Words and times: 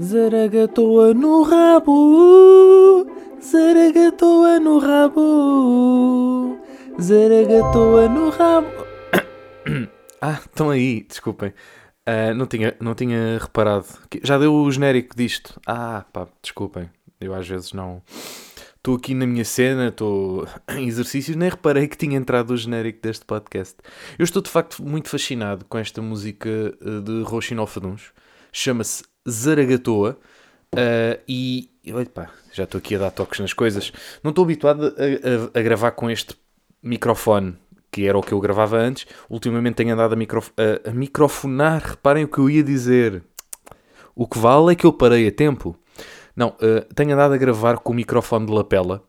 Zaragatoa 0.00 1.12
no 1.12 1.42
rabo, 1.42 3.04
zaragatoa 3.42 4.60
no 4.60 4.78
rabo, 4.78 6.56
zaragatoa 7.00 8.08
no 8.08 8.30
rabo. 8.30 8.68
Ah, 10.20 10.40
estão 10.44 10.70
aí, 10.70 11.04
desculpem. 11.08 11.50
Uh, 12.08 12.34
não, 12.34 12.46
tinha, 12.46 12.76
não 12.80 12.92
tinha 12.92 13.38
reparado. 13.38 13.86
Já 14.24 14.36
deu 14.36 14.52
o 14.52 14.70
genérico 14.70 15.16
disto. 15.16 15.60
Ah, 15.64 16.04
pá, 16.12 16.26
desculpem. 16.42 16.90
Eu 17.20 17.34
às 17.34 17.46
vezes 17.46 17.72
não. 17.72 18.02
Estou 18.76 18.96
aqui 18.96 19.14
na 19.14 19.26
minha 19.26 19.44
cena, 19.44 19.88
estou 19.88 20.44
em 20.76 20.88
exercícios, 20.88 21.36
nem 21.36 21.48
reparei 21.48 21.86
que 21.86 21.96
tinha 21.96 22.16
entrado 22.16 22.50
o 22.50 22.56
genérico 22.56 23.00
deste 23.00 23.24
podcast. 23.24 23.76
Eu 24.18 24.24
estou 24.24 24.42
de 24.42 24.50
facto 24.50 24.82
muito 24.82 25.08
fascinado 25.08 25.64
com 25.66 25.78
esta 25.78 26.02
música 26.02 26.48
eh, 26.48 27.00
de 27.00 27.22
Rochin 27.22 27.56
Alfaduns. 27.58 28.12
Chama-se 28.52 29.04
Zaragatoa. 29.26 30.18
Uh, 30.74 31.18
e 31.26 31.70
já 32.52 32.64
estou 32.64 32.78
aqui 32.78 32.94
a 32.94 32.98
dar 32.98 33.10
toques 33.10 33.40
nas 33.40 33.52
coisas. 33.52 33.92
Não 34.22 34.30
estou 34.30 34.44
habituado 34.44 34.84
a, 34.84 34.88
a, 34.88 35.58
a, 35.58 35.62
gravar 35.62 35.92
com 35.92 36.10
este 36.10 36.34
microfone, 36.82 37.56
que 37.90 38.06
era 38.06 38.18
o 38.18 38.22
que 38.22 38.32
eu 38.32 38.40
gravava 38.40 38.76
antes. 38.76 39.06
Ultimamente 39.30 39.76
tenho 39.76 39.94
andado 39.94 40.12
a, 40.12 40.16
microf 40.16 40.50
a, 40.56 40.90
a 40.90 40.92
microfonar. 40.92 41.82
Reparem 41.82 42.24
o 42.24 42.28
que 42.28 42.38
eu 42.38 42.50
ia 42.50 42.62
dizer. 42.62 43.22
O 44.14 44.26
que 44.26 44.38
vale 44.38 44.72
é 44.72 44.74
que 44.74 44.84
eu 44.84 44.92
parei 44.92 45.28
a 45.28 45.32
tempo. 45.32 45.76
Não, 46.36 46.48
uh, 46.48 46.94
tenho 46.94 47.14
andado 47.14 47.34
a 47.34 47.36
gravar 47.36 47.78
com 47.78 47.92
o 47.92 47.96
microfone 47.96 48.46
de 48.46 48.52
lapela. 48.52 49.02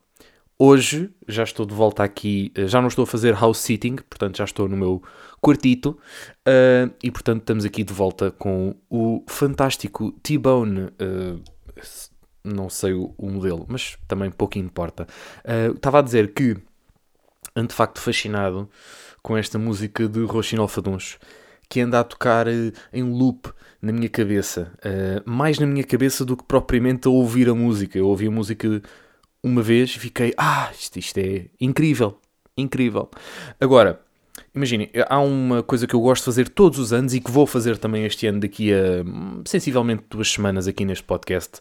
Hoje 0.57 1.09
já 1.27 1.43
estou 1.43 1.65
de 1.65 1.73
volta 1.73 2.03
aqui, 2.03 2.51
uh, 2.57 2.67
já 2.67 2.81
não 2.81 2.87
estou 2.87 3.03
a 3.03 3.07
fazer 3.07 3.33
house 3.33 3.59
sitting, 3.59 3.95
portanto 3.95 4.37
já 4.37 4.43
estou 4.43 4.67
no 4.67 4.77
meu 4.77 5.01
quartito. 5.41 5.97
Uh, 6.47 6.93
e 7.03 7.11
portanto 7.11 7.41
estamos 7.41 7.65
aqui 7.65 7.83
de 7.83 7.93
volta 7.93 8.31
com 8.31 8.75
o 8.89 9.23
fantástico 9.27 10.11
T-Bone. 10.23 10.89
não 12.43 12.69
sei 12.69 12.93
o, 12.93 13.13
o, 13.17 13.29
modelo, 13.29 13.65
mas 13.67 13.97
também 14.07 14.31
pouco 14.31 14.57
importa. 14.57 15.07
Estava 15.75 15.99
a 15.99 16.01
dizer 16.01 16.33
que 16.33 16.57
ando 17.55 17.69
de 17.69 17.75
facto 17.75 17.99
fascinado 17.99 18.69
com 19.21 19.37
esta 19.37 19.59
música 19.59 20.07
de 20.07 20.23
Rochin 20.23 20.57
Alfaduns, 20.57 21.17
que 21.69 21.81
anda 21.81 21.99
a 21.99 22.03
tocar 22.03 22.47
uh, 22.47 22.73
em 22.91 23.03
loop 23.03 23.51
na 23.81 23.91
minha 23.91 24.09
cabeça. 24.09 24.71
Uh, 24.79 25.29
mais 25.29 25.59
na 25.59 25.67
minha 25.67 25.83
cabeça 25.83 26.25
do 26.25 26.35
que 26.35 26.43
propriamente 26.43 27.07
a 27.07 27.11
ouvir 27.11 27.47
a 27.47 27.53
música. 27.53 27.97
Eu 27.97 28.07
ouvi 28.07 28.27
a 28.27 28.31
música 28.31 28.81
uma 29.43 29.61
vez 29.61 29.91
e 29.91 29.99
fiquei, 29.99 30.33
ah, 30.37 30.71
isto, 30.73 30.97
isto 30.97 31.17
é 31.19 31.45
incrível, 31.61 32.19
incrível. 32.57 33.09
Agora, 33.59 34.01
imaginem, 34.53 34.89
há 35.07 35.19
uma 35.19 35.63
coisa 35.63 35.87
que 35.87 35.93
eu 35.93 36.01
gosto 36.01 36.21
de 36.21 36.25
fazer 36.25 36.49
todos 36.49 36.79
os 36.79 36.93
anos 36.93 37.13
e 37.13 37.19
que 37.19 37.31
vou 37.31 37.45
fazer 37.45 37.77
também 37.77 38.05
este 38.05 38.27
ano, 38.27 38.39
daqui 38.39 38.73
a 38.73 39.03
hum, 39.05 39.41
sensivelmente 39.45 40.03
duas 40.09 40.31
semanas 40.31 40.67
aqui 40.67 40.85
neste 40.85 41.03
podcast 41.03 41.59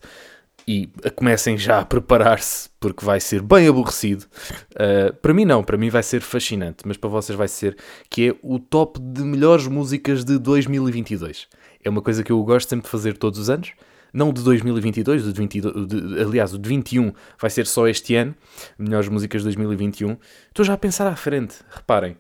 e 0.66 0.90
comecem 1.16 1.56
já 1.56 1.80
a 1.80 1.84
preparar-se 1.84 2.68
porque 2.78 3.02
vai 3.02 3.20
ser 3.20 3.40
bem 3.40 3.66
aborrecido. 3.66 4.26
Uh, 4.72 5.14
para 5.16 5.32
mim 5.32 5.46
não, 5.46 5.64
para 5.64 5.78
mim 5.78 5.88
vai 5.88 6.02
ser 6.02 6.20
fascinante, 6.20 6.78
mas 6.84 6.98
para 6.98 7.08
vocês 7.08 7.36
vai 7.36 7.48
ser 7.48 7.74
que 8.10 8.28
é 8.28 8.34
o 8.42 8.58
top 8.58 9.00
de 9.00 9.22
melhores 9.22 9.66
músicas 9.66 10.24
de 10.24 10.38
2022. 10.38 11.48
É 11.82 11.88
uma 11.88 12.02
coisa 12.02 12.22
que 12.22 12.30
eu 12.30 12.42
gosto 12.42 12.68
sempre 12.68 12.84
de 12.84 12.90
fazer 12.90 13.16
todos 13.16 13.38
os 13.38 13.48
anos. 13.48 13.72
Não 14.12 14.32
de 14.32 14.42
2022, 14.42 15.24
de 15.24 15.32
22, 15.32 15.86
de, 15.86 16.20
aliás, 16.22 16.54
o 16.54 16.58
de 16.58 16.68
21 16.68 17.12
vai 17.40 17.50
ser 17.50 17.66
só 17.66 17.86
este 17.86 18.14
ano. 18.14 18.34
Melhores 18.78 19.08
músicas 19.08 19.42
de 19.42 19.46
2021. 19.46 20.16
Estou 20.48 20.64
já 20.64 20.74
a 20.74 20.78
pensar 20.78 21.06
à 21.06 21.16
frente, 21.16 21.56
reparem. 21.70 22.16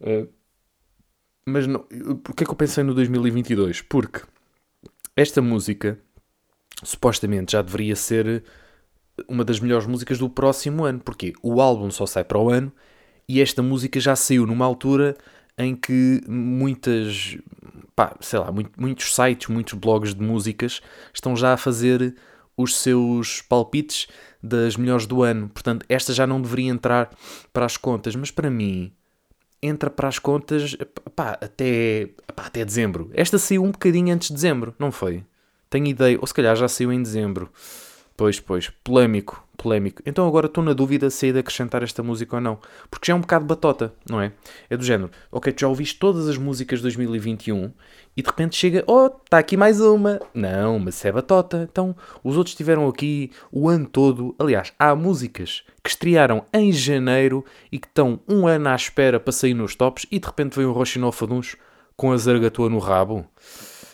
Uh, 0.00 0.28
mas 1.46 1.66
não, 1.66 1.80
porquê 2.22 2.44
é 2.44 2.46
que 2.46 2.50
eu 2.50 2.56
pensei 2.56 2.84
no 2.84 2.94
2022? 2.94 3.82
Porque 3.82 4.22
esta 5.16 5.42
música 5.42 5.98
supostamente 6.82 7.52
já 7.52 7.62
deveria 7.62 7.96
ser 7.96 8.44
uma 9.28 9.44
das 9.44 9.60
melhores 9.60 9.86
músicas 9.86 10.18
do 10.18 10.28
próximo 10.28 10.84
ano. 10.84 11.00
Porque 11.00 11.32
o 11.42 11.60
álbum 11.60 11.90
só 11.90 12.06
sai 12.06 12.24
para 12.24 12.38
o 12.38 12.50
ano 12.50 12.72
e 13.28 13.40
esta 13.40 13.62
música 13.62 13.98
já 13.98 14.14
saiu 14.14 14.46
numa 14.46 14.64
altura 14.64 15.16
em 15.56 15.74
que 15.74 16.20
muitas, 16.28 17.36
pá, 17.94 18.16
sei 18.20 18.38
lá, 18.38 18.50
muito, 18.50 18.70
muitos 18.80 19.14
sites, 19.14 19.48
muitos 19.48 19.74
blogs 19.74 20.14
de 20.14 20.22
músicas 20.22 20.80
estão 21.12 21.36
já 21.36 21.52
a 21.52 21.56
fazer 21.56 22.14
os 22.56 22.76
seus 22.76 23.42
palpites 23.42 24.06
das 24.42 24.76
melhores 24.76 25.06
do 25.06 25.22
ano. 25.22 25.48
Portanto, 25.48 25.84
esta 25.88 26.12
já 26.12 26.26
não 26.26 26.40
deveria 26.40 26.70
entrar 26.70 27.10
para 27.52 27.64
as 27.64 27.76
contas, 27.76 28.14
mas 28.16 28.30
para 28.30 28.50
mim 28.50 28.92
entra 29.62 29.88
para 29.88 30.08
as 30.08 30.18
contas 30.18 30.76
pá, 31.14 31.38
até, 31.40 32.10
pá, 32.34 32.46
até 32.46 32.64
dezembro. 32.64 33.10
Esta 33.14 33.38
saiu 33.38 33.62
um 33.62 33.70
bocadinho 33.70 34.12
antes 34.12 34.28
de 34.28 34.34
dezembro, 34.34 34.74
não 34.78 34.90
foi? 34.90 35.24
Tenho 35.70 35.86
ideia, 35.86 36.18
ou 36.20 36.26
se 36.26 36.34
calhar 36.34 36.56
já 36.56 36.68
saiu 36.68 36.92
em 36.92 37.02
dezembro. 37.02 37.50
Pois, 38.16 38.38
pois, 38.40 38.70
polémico, 38.84 39.42
polémico. 39.62 40.02
Então 40.04 40.26
agora 40.26 40.46
estou 40.46 40.62
na 40.62 40.72
dúvida 40.72 41.08
se 41.08 41.28
é 41.28 41.32
de 41.32 41.38
acrescentar 41.38 41.82
esta 41.82 42.02
música 42.02 42.36
ou 42.36 42.42
não. 42.42 42.58
Porque 42.90 43.06
já 43.06 43.12
é 43.12 43.16
um 43.16 43.20
bocado 43.20 43.44
batota, 43.44 43.94
não 44.10 44.20
é? 44.20 44.32
É 44.68 44.76
do 44.76 44.84
género, 44.84 45.10
ok, 45.30 45.52
tu 45.52 45.60
já 45.60 45.68
ouviste 45.68 45.98
todas 45.98 46.28
as 46.28 46.36
músicas 46.36 46.80
de 46.80 46.82
2021 46.84 47.72
e 48.16 48.22
de 48.22 48.28
repente 48.28 48.56
chega, 48.56 48.82
oh, 48.86 49.06
está 49.06 49.38
aqui 49.38 49.56
mais 49.56 49.80
uma. 49.80 50.20
Não, 50.34 50.78
mas 50.78 51.02
é 51.04 51.12
batota. 51.12 51.66
Então 51.70 51.94
os 52.24 52.36
outros 52.36 52.52
estiveram 52.52 52.88
aqui 52.88 53.30
o 53.52 53.68
ano 53.68 53.86
todo. 53.86 54.34
Aliás, 54.38 54.72
há 54.78 54.94
músicas 54.96 55.62
que 55.82 55.90
estrearam 55.90 56.44
em 56.52 56.72
janeiro 56.72 57.44
e 57.70 57.78
que 57.78 57.86
estão 57.86 58.20
um 58.28 58.46
ano 58.46 58.68
à 58.68 58.74
espera 58.74 59.20
para 59.20 59.32
sair 59.32 59.54
nos 59.54 59.76
tops 59.76 60.06
e 60.10 60.18
de 60.18 60.26
repente 60.26 60.56
vem 60.56 60.66
o 60.66 60.72
Rochinol 60.72 61.12
Faduns 61.12 61.56
com 61.96 62.10
a 62.10 62.16
zargatua 62.16 62.68
no 62.68 62.78
rabo. 62.78 63.24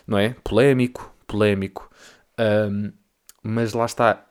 Não 0.07 0.17
é? 0.17 0.35
Polémico, 0.43 1.15
polémico. 1.27 1.91
Um, 2.39 2.93
mas 3.43 3.73
lá 3.73 3.87
está. 3.87 4.28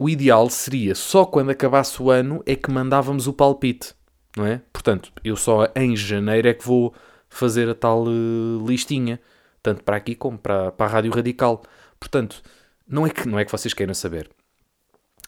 O 0.00 0.08
ideal 0.08 0.48
seria 0.48 0.94
só 0.94 1.26
quando 1.26 1.50
acabasse 1.50 2.02
o 2.02 2.10
ano 2.10 2.42
é 2.46 2.56
que 2.56 2.70
mandávamos 2.70 3.26
o 3.26 3.34
palpite, 3.34 3.94
não 4.34 4.46
é? 4.46 4.62
Portanto, 4.72 5.12
eu 5.22 5.36
só 5.36 5.68
em 5.76 5.94
janeiro 5.94 6.48
é 6.48 6.54
que 6.54 6.64
vou 6.64 6.94
fazer 7.28 7.68
a 7.68 7.74
tal 7.74 8.04
uh, 8.06 8.66
listinha, 8.66 9.20
tanto 9.62 9.84
para 9.84 9.96
aqui 9.96 10.14
como 10.14 10.38
para, 10.38 10.72
para 10.72 10.86
a 10.86 10.88
Rádio 10.88 11.12
Radical. 11.12 11.62
Portanto, 12.00 12.42
não 12.88 13.06
é 13.06 13.10
que, 13.10 13.28
não 13.28 13.38
é 13.38 13.44
que 13.44 13.52
vocês 13.52 13.74
queiram 13.74 13.92
saber, 13.92 14.30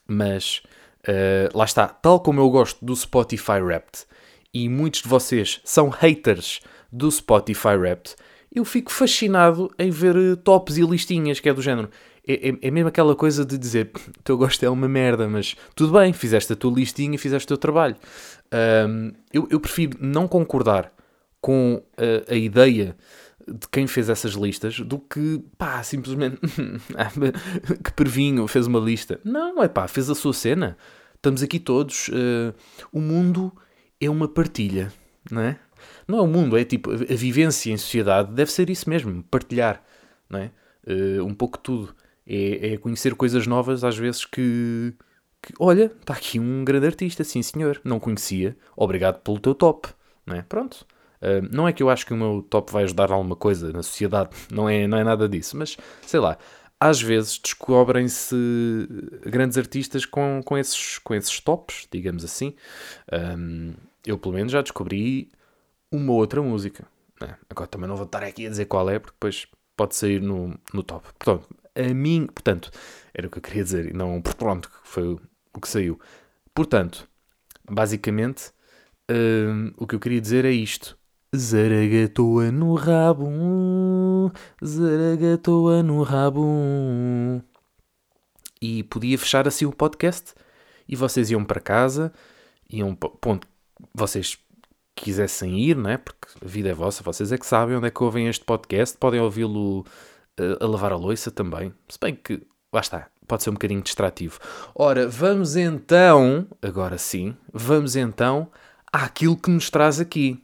mas 0.08 0.62
uh, 1.06 1.54
lá 1.54 1.66
está. 1.66 1.86
Tal 1.86 2.20
como 2.20 2.40
eu 2.40 2.48
gosto 2.48 2.82
do 2.82 2.96
Spotify 2.96 3.60
Wrapped 3.60 4.06
e 4.54 4.70
muitos 4.70 5.02
de 5.02 5.08
vocês 5.08 5.60
são 5.64 5.90
haters 5.90 6.62
do 6.90 7.10
Spotify 7.10 7.76
Wrapped, 7.76 8.16
eu 8.50 8.64
fico 8.64 8.90
fascinado 8.90 9.70
em 9.78 9.90
ver 9.90 10.16
eh, 10.16 10.36
tops 10.36 10.76
e 10.76 10.82
listinhas, 10.82 11.40
que 11.40 11.48
é 11.48 11.54
do 11.54 11.62
género. 11.62 11.88
É, 12.26 12.50
é, 12.50 12.58
é, 12.62 12.70
mesmo 12.70 12.88
aquela 12.88 13.16
coisa 13.16 13.44
de 13.44 13.58
dizer 13.58 13.90
o 14.18 14.22
teu 14.22 14.36
gosto 14.38 14.64
é 14.64 14.70
uma 14.70 14.88
merda, 14.88 15.28
mas 15.28 15.56
tudo 15.74 15.92
bem, 15.98 16.12
fizeste 16.12 16.52
a 16.52 16.56
tua 16.56 16.72
listinha, 16.72 17.18
fizeste 17.18 17.46
o 17.46 17.48
teu 17.48 17.58
trabalho. 17.58 17.96
Um, 18.88 19.12
eu, 19.32 19.48
eu, 19.50 19.58
prefiro 19.58 19.98
não 20.00 20.28
concordar 20.28 20.92
com 21.40 21.82
a, 21.96 22.32
a, 22.32 22.36
ideia 22.36 22.96
de 23.48 23.66
quem 23.70 23.86
fez 23.86 24.08
essas 24.08 24.32
listas 24.32 24.78
do 24.78 24.98
que, 24.98 25.42
pá, 25.58 25.82
simplesmente 25.82 26.38
que 27.82 27.92
pervinho, 27.94 28.46
fez 28.46 28.66
uma 28.66 28.78
lista. 28.78 29.18
Não, 29.24 29.60
é 29.62 29.68
pá, 29.68 29.88
fez 29.88 30.08
a 30.08 30.14
sua 30.14 30.32
cena. 30.32 30.76
Estamos 31.16 31.42
aqui 31.42 31.58
todos. 31.58 32.08
Uh, 32.08 32.54
o 32.92 33.00
mundo 33.00 33.52
é 34.00 34.08
uma 34.08 34.28
partilha, 34.28 34.92
não 35.30 35.40
é? 35.40 35.58
Não 36.06 36.18
é 36.18 36.22
o 36.22 36.26
mundo, 36.26 36.56
é 36.56 36.64
tipo 36.64 36.92
a 36.92 36.96
vivência 36.96 37.72
em 37.72 37.76
sociedade 37.76 38.32
deve 38.32 38.52
ser 38.52 38.70
isso 38.70 38.88
mesmo, 38.88 39.22
partilhar, 39.24 39.82
não 40.28 40.38
é? 40.38 40.50
Uh, 40.86 41.24
um 41.24 41.34
pouco 41.34 41.58
tudo. 41.58 41.94
É, 42.26 42.72
é, 42.72 42.76
conhecer 42.76 43.14
coisas 43.14 43.46
novas, 43.46 43.84
às 43.84 43.96
vezes 43.96 44.24
que, 44.24 44.94
que 45.42 45.52
olha, 45.58 45.92
está 46.00 46.14
aqui 46.14 46.38
um 46.38 46.64
grande 46.64 46.86
artista, 46.86 47.24
sim 47.24 47.42
senhor, 47.42 47.80
não 47.84 47.98
conhecia, 47.98 48.56
obrigado 48.76 49.20
pelo 49.22 49.40
teu 49.40 49.54
top, 49.54 49.88
não 50.24 50.36
é? 50.36 50.42
Pronto. 50.42 50.86
Uh, 51.20 51.46
não 51.52 51.68
é 51.68 51.72
que 51.72 51.82
eu 51.82 51.88
acho 51.88 52.04
que 52.04 52.12
o 52.12 52.16
meu 52.16 52.44
top 52.48 52.72
vai 52.72 52.82
ajudar 52.82 53.12
alguma 53.12 53.36
coisa 53.36 53.72
na 53.72 53.82
sociedade, 53.82 54.30
não 54.50 54.68
é, 54.68 54.88
não 54.88 54.98
é 54.98 55.04
nada 55.04 55.28
disso, 55.28 55.56
mas 55.56 55.76
sei 56.04 56.18
lá, 56.18 56.36
às 56.82 57.00
vezes 57.00 57.38
descobrem-se 57.38 58.34
grandes 59.24 59.56
artistas 59.56 60.04
com, 60.04 60.40
com, 60.44 60.58
esses, 60.58 60.98
com 60.98 61.14
esses 61.14 61.38
tops, 61.38 61.86
digamos 61.92 62.24
assim. 62.24 62.56
Um, 63.38 63.74
eu, 64.04 64.18
pelo 64.18 64.34
menos, 64.34 64.50
já 64.50 64.60
descobri 64.60 65.30
uma 65.92 66.12
outra 66.12 66.42
música. 66.42 66.84
Né? 67.20 67.36
Agora 67.48 67.68
também 67.68 67.88
não 67.88 67.94
vou 67.94 68.06
estar 68.06 68.24
aqui 68.24 68.46
a 68.46 68.50
dizer 68.50 68.64
qual 68.64 68.90
é, 68.90 68.98
porque 68.98 69.14
depois 69.14 69.46
pode 69.76 69.94
sair 69.94 70.20
no, 70.20 70.58
no 70.74 70.82
top. 70.82 71.06
Portanto, 71.16 71.48
a 71.74 71.94
mim, 71.94 72.26
portanto, 72.26 72.70
era 73.14 73.26
o 73.26 73.30
que 73.30 73.38
eu 73.38 73.42
queria 73.42 73.64
dizer, 73.64 73.86
e 73.90 73.92
não 73.92 74.20
pronto, 74.20 74.70
foi 74.82 75.18
o 75.54 75.60
que 75.60 75.68
saiu. 75.68 75.98
Portanto, 76.54 77.08
basicamente, 77.70 78.52
hum, 79.10 79.72
o 79.76 79.86
que 79.86 79.94
eu 79.94 80.00
queria 80.00 80.20
dizer 80.20 80.44
é 80.44 80.50
isto. 80.50 80.98
Zaragatoa 81.34 82.52
no 82.52 82.74
rabo, 82.74 84.30
zaragatoa 84.62 85.82
no 85.82 86.02
rabo. 86.02 87.42
E 88.60 88.82
podia 88.84 89.18
fechar 89.18 89.48
assim 89.48 89.64
o 89.64 89.72
podcast 89.72 90.34
e 90.86 90.94
vocês 90.94 91.30
iam 91.30 91.44
para 91.44 91.60
casa, 91.60 92.12
iam 92.70 92.94
ponto, 92.94 93.48
vocês 93.94 94.38
quisessem 94.94 95.58
ir, 95.58 95.76
não 95.76 95.90
é? 95.90 95.96
Porque 95.96 96.28
a 96.44 96.46
vida 96.46 96.68
é 96.68 96.74
vossa, 96.74 97.02
vocês 97.02 97.32
é 97.32 97.38
que 97.38 97.46
sabem 97.46 97.76
onde 97.76 97.86
é 97.86 97.90
que 97.90 98.02
ouvem 98.02 98.28
este 98.28 98.44
podcast, 98.44 98.96
podem 98.98 99.20
ouvi-lo 99.20 99.84
a 100.60 100.66
lavar 100.66 100.92
a 100.92 100.96
louça 100.96 101.30
também. 101.30 101.72
Se 101.88 101.98
bem 102.00 102.14
que, 102.14 102.42
lá 102.72 102.80
está, 102.80 103.08
pode 103.26 103.42
ser 103.42 103.50
um 103.50 103.54
bocadinho 103.54 103.82
distrativo. 103.82 104.38
Ora, 104.74 105.08
vamos 105.08 105.56
então, 105.56 106.46
agora 106.60 106.98
sim, 106.98 107.36
vamos 107.52 107.96
então 107.96 108.50
àquilo 108.92 109.36
que 109.36 109.50
nos 109.50 109.70
traz 109.70 110.00
aqui. 110.00 110.42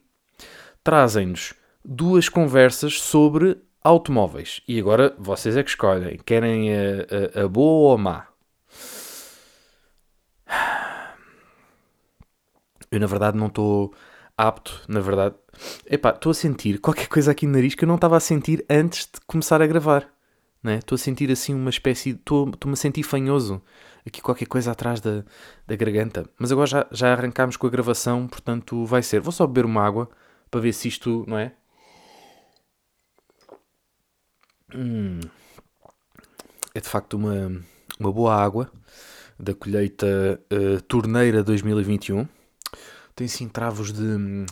Trazem-nos 0.82 1.55
duas 1.85 2.29
conversas 2.29 3.00
sobre 3.00 3.58
automóveis. 3.82 4.61
E 4.67 4.79
agora 4.79 5.14
vocês 5.19 5.56
é 5.56 5.62
que 5.62 5.70
escolhem. 5.70 6.19
Querem 6.25 6.75
a, 6.75 7.40
a, 7.40 7.44
a 7.44 7.49
boa 7.49 7.88
ou 7.88 7.94
a 7.94 7.99
má? 7.99 8.26
Eu, 12.90 13.00
na 13.00 13.06
verdade, 13.06 13.37
não 13.37 13.49
estou 13.49 13.93
apto, 14.38 14.81
na 14.87 15.00
verdade. 15.00 15.35
Epá, 15.90 16.11
estou 16.11 16.31
a 16.31 16.35
sentir 16.35 16.79
qualquer 16.79 17.08
coisa 17.08 17.32
aqui 17.32 17.46
no 17.46 17.52
nariz 17.52 17.75
que 17.75 17.82
eu 17.85 17.88
não 17.88 17.96
estava 17.96 18.17
a 18.17 18.20
sentir 18.20 18.64
antes 18.70 19.06
de 19.06 19.20
começar 19.26 19.61
a 19.61 19.67
gravar. 19.67 20.08
Estou 20.64 20.96
é? 20.96 21.00
a 21.00 21.02
sentir 21.02 21.31
assim 21.31 21.55
uma 21.55 21.70
espécie. 21.70 22.11
Estou-me 22.11 22.73
a 22.73 22.76
sentir 22.76 23.02
fanhoso. 23.02 23.61
Aqui 24.06 24.23
qualquer 24.23 24.46
coisa 24.46 24.70
atrás 24.70 25.00
da, 25.00 25.25
da 25.67 25.76
garganta. 25.76 26.29
Mas 26.38 26.52
agora 26.52 26.67
já, 26.67 26.87
já 26.90 27.12
arrancámos 27.12 27.56
com 27.56 27.67
a 27.67 27.70
gravação, 27.70 28.29
portanto 28.29 28.87
vai 28.87 29.02
ser. 29.02 29.20
Vou 29.20 29.32
só 29.32 29.46
beber 29.46 29.67
uma 29.67 29.85
água 29.85 30.08
para 30.50 30.61
ver 30.61 30.73
se 30.73 30.88
isto, 30.88 31.25
não 31.26 31.38
é? 31.38 31.52
Hum, 34.75 35.20
é 36.75 36.81
de 36.81 36.88
facto 36.88 37.14
uma, 37.14 37.62
uma 37.99 38.12
boa 38.12 38.35
água 38.35 38.70
da 39.38 39.55
colheita 39.55 40.40
uh, 40.52 40.81
Torneira 40.82 41.43
2021. 41.43 42.26
Tem 43.19 43.26
sim 43.26 43.49
travos 43.49 43.93
de 43.93 44.00
hum, 44.00 44.47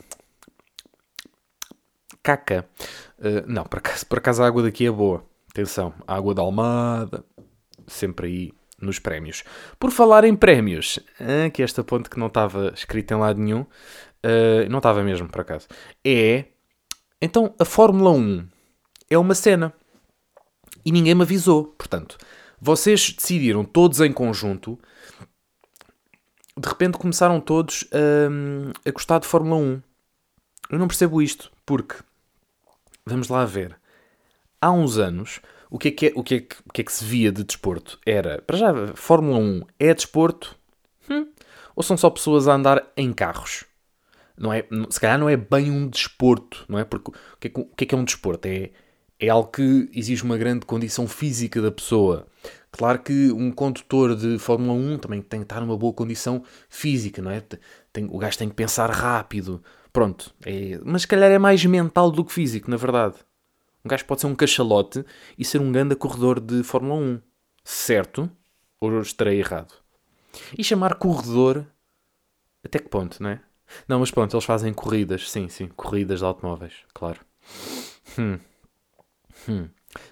caca. 2.21 2.69
Uh, 3.17 3.47
não, 3.47 3.63
por 3.63 3.79
acaso, 3.79 4.05
por 4.07 4.19
acaso 4.19 4.43
a 4.43 4.47
água 4.49 4.61
daqui 4.61 4.87
é 4.87 4.91
boa. 4.91 5.25
Atenção, 5.49 5.95
água 6.05 6.35
da 6.35 6.43
Almada, 6.43 7.25
sempre 7.87 8.27
aí 8.27 8.53
nos 8.83 8.99
prémios. 8.99 9.45
Por 9.79 9.93
falar 9.93 10.25
em 10.25 10.35
prémios, 10.35 10.99
ah, 11.21 11.49
que 11.49 11.63
esta 11.63 11.85
ponte 11.85 12.11
que 12.11 12.19
não 12.19 12.27
estava 12.27 12.73
escrita 12.75 13.15
em 13.15 13.19
lado 13.19 13.41
nenhum, 13.41 13.61
uh, 13.61 14.69
não 14.69 14.79
estava 14.79 15.01
mesmo 15.05 15.29
por 15.29 15.43
acaso, 15.43 15.69
é. 16.05 16.47
Então, 17.23 17.55
a 17.61 17.65
Fórmula 17.65 18.11
1 18.11 18.49
é 19.09 19.17
uma 19.17 19.37
cena 19.37 19.73
e 20.85 20.91
ninguém 20.91 21.15
me 21.15 21.23
avisou. 21.23 21.67
Portanto, 21.79 22.19
vocês 22.61 23.13
decidiram 23.13 23.65
todos 23.65 24.01
em 24.01 24.13
conjunto, 24.13 24.77
de 26.59 26.69
repente 26.69 26.99
começaram 26.99 27.41
todos 27.41 27.85
a, 27.93 28.89
a 28.89 28.93
gostar 28.93 29.19
de 29.19 29.27
Fórmula 29.27 29.57
1. 29.57 29.83
Eu 30.71 30.79
não 30.79 30.89
percebo 30.89 31.21
isto, 31.21 31.53
porque 31.65 31.97
vamos 33.05 33.29
lá 33.29 33.45
ver. 33.45 33.79
Há 34.61 34.73
uns 34.73 34.97
anos, 34.97 35.41
o 35.71 35.79
que 35.79 35.89
é 35.89 35.91
que, 35.91 36.07
é, 36.07 36.13
o 36.15 36.23
que, 36.23 36.35
é 36.35 36.41
que, 36.41 36.57
o 36.67 36.73
que, 36.73 36.81
é 36.81 36.85
que 36.85 36.93
se 36.93 37.05
via 37.05 37.31
de 37.31 37.45
desporto? 37.45 37.99
Era, 38.07 38.41
para 38.43 38.57
já, 38.57 38.73
Fórmula 38.95 39.39
1 39.39 39.63
é 39.79 39.95
desporto? 39.95 40.57
Hum. 41.11 41.29
Ou 41.75 41.83
são 41.83 41.97
só 41.97 42.09
pessoas 42.09 42.49
a 42.49 42.55
andar 42.55 42.85
em 42.97 43.13
carros? 43.13 43.65
Não 44.37 44.53
é, 44.53 44.67
se 44.91 45.01
calhar 45.01 45.19
não 45.19 45.29
é 45.29 45.37
bem 45.37 45.71
um 45.71 45.89
desporto, 45.89 46.65
não 46.69 46.79
é? 46.79 46.85
Porque 46.85 47.11
o 47.11 47.15
que 47.39 47.49
é 47.49 47.51
que, 47.51 47.65
que, 47.65 47.85
é, 47.85 47.87
que 47.87 47.95
é 47.95 47.99
um 47.99 48.05
desporto? 48.05 48.47
É, 48.49 48.71
é 49.19 49.29
algo 49.29 49.51
que 49.51 49.89
exige 49.95 50.23
uma 50.23 50.37
grande 50.37 50.67
condição 50.67 51.07
física 51.07 51.61
da 51.61 51.71
pessoa. 51.71 52.27
Claro 52.71 52.99
que 52.99 53.33
um 53.33 53.51
condutor 53.51 54.15
de 54.15 54.39
Fórmula 54.39 54.73
1 54.73 54.99
também 54.99 55.23
tem 55.23 55.41
que 55.41 55.45
estar 55.45 55.61
numa 55.61 55.77
boa 55.77 55.93
condição 55.93 56.43
física, 56.69 57.23
não 57.23 57.31
é? 57.31 57.43
Tem, 57.93 58.07
o 58.11 58.19
gajo 58.19 58.37
tem 58.39 58.49
que 58.49 58.55
pensar 58.55 58.91
rápido. 58.91 59.63
Pronto. 59.93 60.35
É, 60.45 60.79
mas 60.85 61.03
se 61.03 61.09
calhar 61.09 61.31
é 61.31 61.39
mais 61.39 61.65
mental 61.65 62.11
do 62.11 62.25
que 62.25 62.33
físico, 62.33 62.71
na 62.71 62.77
verdade. 62.77 63.17
Um 63.85 63.89
gajo 63.89 64.05
pode 64.05 64.21
ser 64.21 64.27
um 64.27 64.35
cachalote 64.35 65.05
e 65.39 65.45
ser 65.45 65.61
um 65.61 65.73
grande 65.73 65.95
corredor 65.97 66.41
de 66.41 66.63
Fórmula 66.63 67.01
1. 67.01 67.21
Certo? 67.65 68.31
Ou 68.81 69.01
estarei 69.01 69.39
errado? 69.39 69.73
E 70.57 70.63
chamar 70.63 70.97
corredor. 70.97 71.67
Até 72.63 72.79
que 72.79 72.89
ponto, 72.89 73.23
não 73.23 73.31
é? 73.31 73.41
Não, 73.89 74.01
mas 74.01 74.11
pronto, 74.11 74.35
eles 74.35 74.45
fazem 74.45 74.73
corridas, 74.73 75.31
sim, 75.31 75.49
sim, 75.49 75.69
corridas 75.69 76.21
de 76.21 76.25
automóveis, 76.25 76.75
claro. 76.93 77.21
Hum. 78.19 78.39
Hum. 79.49 79.69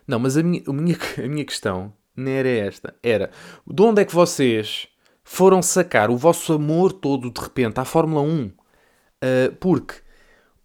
Não, 0.06 0.18
mas 0.18 0.36
a 0.36 0.42
minha, 0.42 0.62
a, 0.66 0.72
minha, 0.72 0.96
a 1.18 1.28
minha 1.28 1.44
questão 1.44 1.92
não 2.16 2.30
era 2.30 2.48
esta. 2.48 2.94
Era 3.02 3.30
de 3.66 3.82
onde 3.82 4.02
é 4.02 4.04
que 4.04 4.14
vocês 4.14 4.88
foram 5.22 5.62
sacar 5.62 6.10
o 6.10 6.16
vosso 6.16 6.52
amor 6.52 6.92
todo 6.92 7.30
de 7.30 7.40
repente 7.40 7.80
à 7.80 7.84
Fórmula 7.84 8.22
1? 8.22 8.44
Uh, 8.46 8.52
ah, 9.22 9.56
porque 9.58 9.94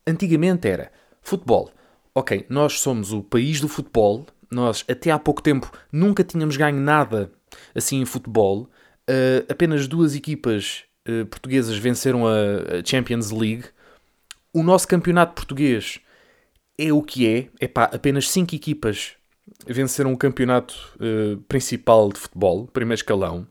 antigamente 0.05 0.67
era 0.67 0.91
futebol. 1.21 1.71
Ok, 2.13 2.45
nós 2.49 2.79
somos 2.79 3.13
o 3.13 3.23
país 3.23 3.61
do 3.61 3.67
futebol. 3.67 4.25
Nós 4.51 4.83
até 4.89 5.11
há 5.11 5.19
pouco 5.19 5.41
tempo 5.41 5.71
nunca 5.91 6.23
tínhamos 6.23 6.57
ganho 6.57 6.79
nada 6.79 7.31
assim 7.73 8.01
em 8.01 8.05
futebol. 8.05 8.69
Uh, 9.09 9.45
apenas 9.49 9.87
duas 9.87 10.15
equipas 10.15 10.83
uh, 11.07 11.25
portuguesas 11.27 11.77
venceram 11.77 12.27
a 12.27 12.83
Champions 12.85 13.31
League. 13.31 13.65
O 14.53 14.63
nosso 14.63 14.87
campeonato 14.87 15.33
português 15.33 15.99
é 16.77 16.91
o 16.91 17.01
que 17.01 17.27
é. 17.27 17.49
Epá, 17.61 17.83
apenas 17.85 18.29
5 18.29 18.55
equipas 18.55 19.18
venceram 19.65 20.13
o 20.13 20.17
campeonato 20.17 20.75
uh, 20.95 21.37
principal 21.43 22.09
de 22.09 22.19
futebol, 22.19 22.67
primeiro 22.67 22.99
escalão. 22.99 23.47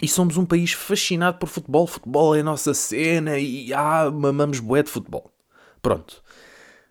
E 0.00 0.06
somos 0.06 0.36
um 0.36 0.44
país 0.44 0.72
fascinado 0.72 1.38
por 1.38 1.48
futebol. 1.48 1.86
Futebol 1.86 2.34
é 2.36 2.40
a 2.40 2.44
nossa 2.44 2.74
cena 2.74 3.38
e 3.38 3.72
ah, 3.72 4.10
mamamos 4.10 4.60
bué 4.60 4.82
de 4.82 4.90
futebol. 4.90 5.32
Pronto. 5.80 6.22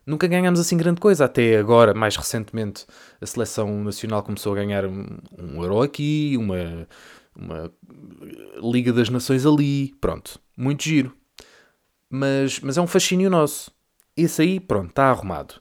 Nunca 0.06 0.28
ganhamos 0.28 0.60
assim 0.60 0.76
grande 0.76 1.00
coisa. 1.00 1.26
Até 1.26 1.58
agora, 1.58 1.94
mais 1.94 2.16
recentemente, 2.16 2.86
a 3.22 3.26
seleção 3.26 3.84
nacional 3.84 4.24
começou 4.24 4.54
a 4.54 4.56
ganhar 4.56 4.86
um, 4.86 5.06
um 5.38 5.62
Euro 5.62 5.82
aqui, 5.82 6.36
uma, 6.38 6.88
uma 7.36 7.72
Liga 8.62 8.92
das 8.92 9.10
Nações 9.10 9.46
ali. 9.46 9.94
Pronto. 10.02 10.40
Muito 10.58 10.84
giro. 10.84 11.16
Mas, 12.10 12.60
mas 12.60 12.78
é 12.78 12.82
um 12.82 12.88
fascínio 12.88 13.30
nosso. 13.30 13.72
Esse 14.18 14.42
aí, 14.42 14.60
pronto, 14.60 14.90
está 14.90 15.10
arrumado. 15.12 15.56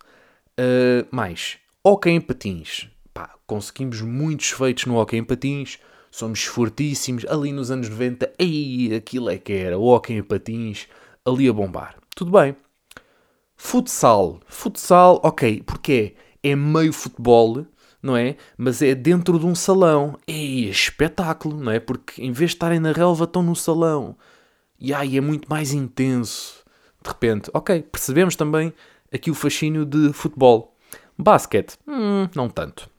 Uh, 0.58 1.04
mais, 1.10 1.58
hockey 1.84 2.10
em 2.10 2.20
patins. 2.20 2.88
Pá, 3.12 3.34
conseguimos 3.46 4.00
muitos 4.00 4.50
feitos 4.50 4.86
no 4.86 4.96
hockey 4.96 5.18
em 5.18 5.24
patins. 5.24 5.78
Somos 6.10 6.44
fortíssimos. 6.44 7.24
Ali 7.26 7.52
nos 7.52 7.70
anos 7.70 7.88
90, 7.88 8.32
ei, 8.38 8.94
aquilo 8.94 9.30
é 9.30 9.38
que 9.38 9.52
era. 9.52 9.78
O 9.78 9.86
hockey 9.86 10.14
em 10.14 10.22
patins, 10.22 10.88
ali 11.24 11.48
a 11.48 11.52
bombar. 11.52 11.96
Tudo 12.14 12.30
bem. 12.30 12.56
Futsal. 13.56 14.40
Futsal, 14.46 15.20
ok, 15.22 15.62
porque 15.64 16.14
é, 16.42 16.50
é 16.50 16.56
meio 16.56 16.92
futebol, 16.92 17.66
não 18.02 18.16
é? 18.16 18.36
Mas 18.56 18.82
é 18.82 18.94
dentro 18.94 19.38
de 19.38 19.46
um 19.46 19.54
salão. 19.54 20.18
Ei, 20.26 20.66
é 20.66 20.70
espetáculo, 20.70 21.56
não 21.60 21.70
é? 21.70 21.78
Porque 21.78 22.22
em 22.22 22.32
vez 22.32 22.50
de 22.50 22.56
estarem 22.56 22.80
na 22.80 22.92
relva, 22.92 23.24
estão 23.24 23.42
no 23.42 23.54
salão. 23.54 24.16
E 24.78 24.92
ai, 24.92 25.16
é 25.16 25.20
muito 25.20 25.48
mais 25.48 25.72
intenso 25.72 26.64
de 27.04 27.10
repente, 27.10 27.50
ok, 27.52 27.82
percebemos 27.82 28.34
também 28.34 28.72
aqui 29.12 29.30
o 29.30 29.34
fascínio 29.34 29.84
de 29.84 30.12
futebol. 30.12 30.73
Basquete, 31.16 31.78
hum, 31.86 32.28
não 32.34 32.48
tanto. 32.48 32.90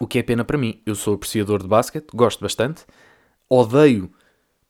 O 0.00 0.06
que 0.06 0.18
é 0.18 0.22
pena 0.22 0.44
para 0.44 0.58
mim. 0.58 0.80
Eu 0.84 0.94
sou 0.94 1.14
apreciador 1.14 1.62
de 1.62 1.68
basquete, 1.68 2.08
gosto 2.14 2.40
bastante. 2.40 2.84
Odeio 3.48 4.10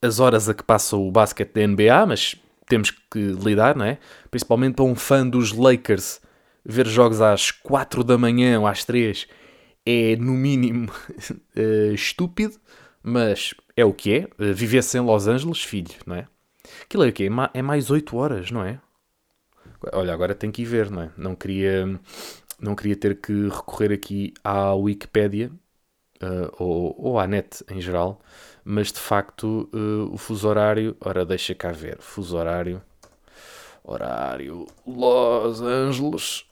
as 0.02 0.18
horas 0.18 0.48
a 0.48 0.54
que 0.54 0.64
passa 0.64 0.96
o 0.96 1.10
basquete 1.10 1.52
da 1.52 1.66
NBA, 1.66 2.06
mas 2.06 2.34
temos 2.66 2.90
que 2.90 3.18
lidar, 3.18 3.76
não 3.76 3.84
é? 3.84 3.98
Principalmente 4.30 4.74
para 4.74 4.84
um 4.84 4.94
fã 4.94 5.26
dos 5.26 5.52
Lakers, 5.52 6.20
ver 6.64 6.86
jogos 6.86 7.20
às 7.20 7.50
4 7.50 8.02
da 8.02 8.18
manhã 8.18 8.58
ou 8.58 8.66
às 8.66 8.84
3 8.84 9.28
é, 9.86 10.16
no 10.16 10.32
mínimo, 10.32 10.90
uh, 10.90 11.92
estúpido, 11.94 12.56
mas 13.02 13.54
é 13.76 13.84
o 13.84 13.92
que 13.92 14.14
é. 14.14 14.24
Uh, 14.42 14.54
Viver-se 14.54 14.98
em 14.98 15.00
Los 15.00 15.26
Angeles, 15.26 15.62
filho, 15.62 15.94
não 16.06 16.16
é? 16.16 16.26
Aquilo 16.82 17.04
é 17.04 17.08
o 17.08 17.12
quê? 17.12 17.28
É 17.54 17.62
mais 17.62 17.90
8 17.90 18.16
horas, 18.16 18.50
não 18.50 18.64
é? 18.64 18.80
Olha, 19.92 20.14
agora 20.14 20.34
tem 20.34 20.50
que 20.50 20.62
ir 20.62 20.66
ver, 20.66 20.90
não 20.90 21.02
é? 21.02 21.10
Não 21.16 21.34
queria, 21.34 22.00
não 22.62 22.76
queria 22.76 22.96
ter 22.96 23.20
que 23.20 23.48
recorrer 23.48 23.92
aqui 23.92 24.32
à 24.44 24.72
Wikipédia 24.72 25.50
uh, 26.22 26.54
ou, 26.58 26.94
ou 26.96 27.18
à 27.18 27.26
net 27.26 27.64
em 27.68 27.80
geral, 27.80 28.20
mas 28.64 28.92
de 28.92 29.00
facto 29.00 29.68
uh, 29.74 30.14
o 30.14 30.16
fuso 30.16 30.48
horário. 30.48 30.96
Ora, 31.00 31.26
deixa 31.26 31.54
cá 31.54 31.72
ver. 31.72 31.98
Fuso 32.00 32.36
horário. 32.36 32.80
Horário 33.82 34.66
Los 34.86 35.60
Angeles. 35.60 36.44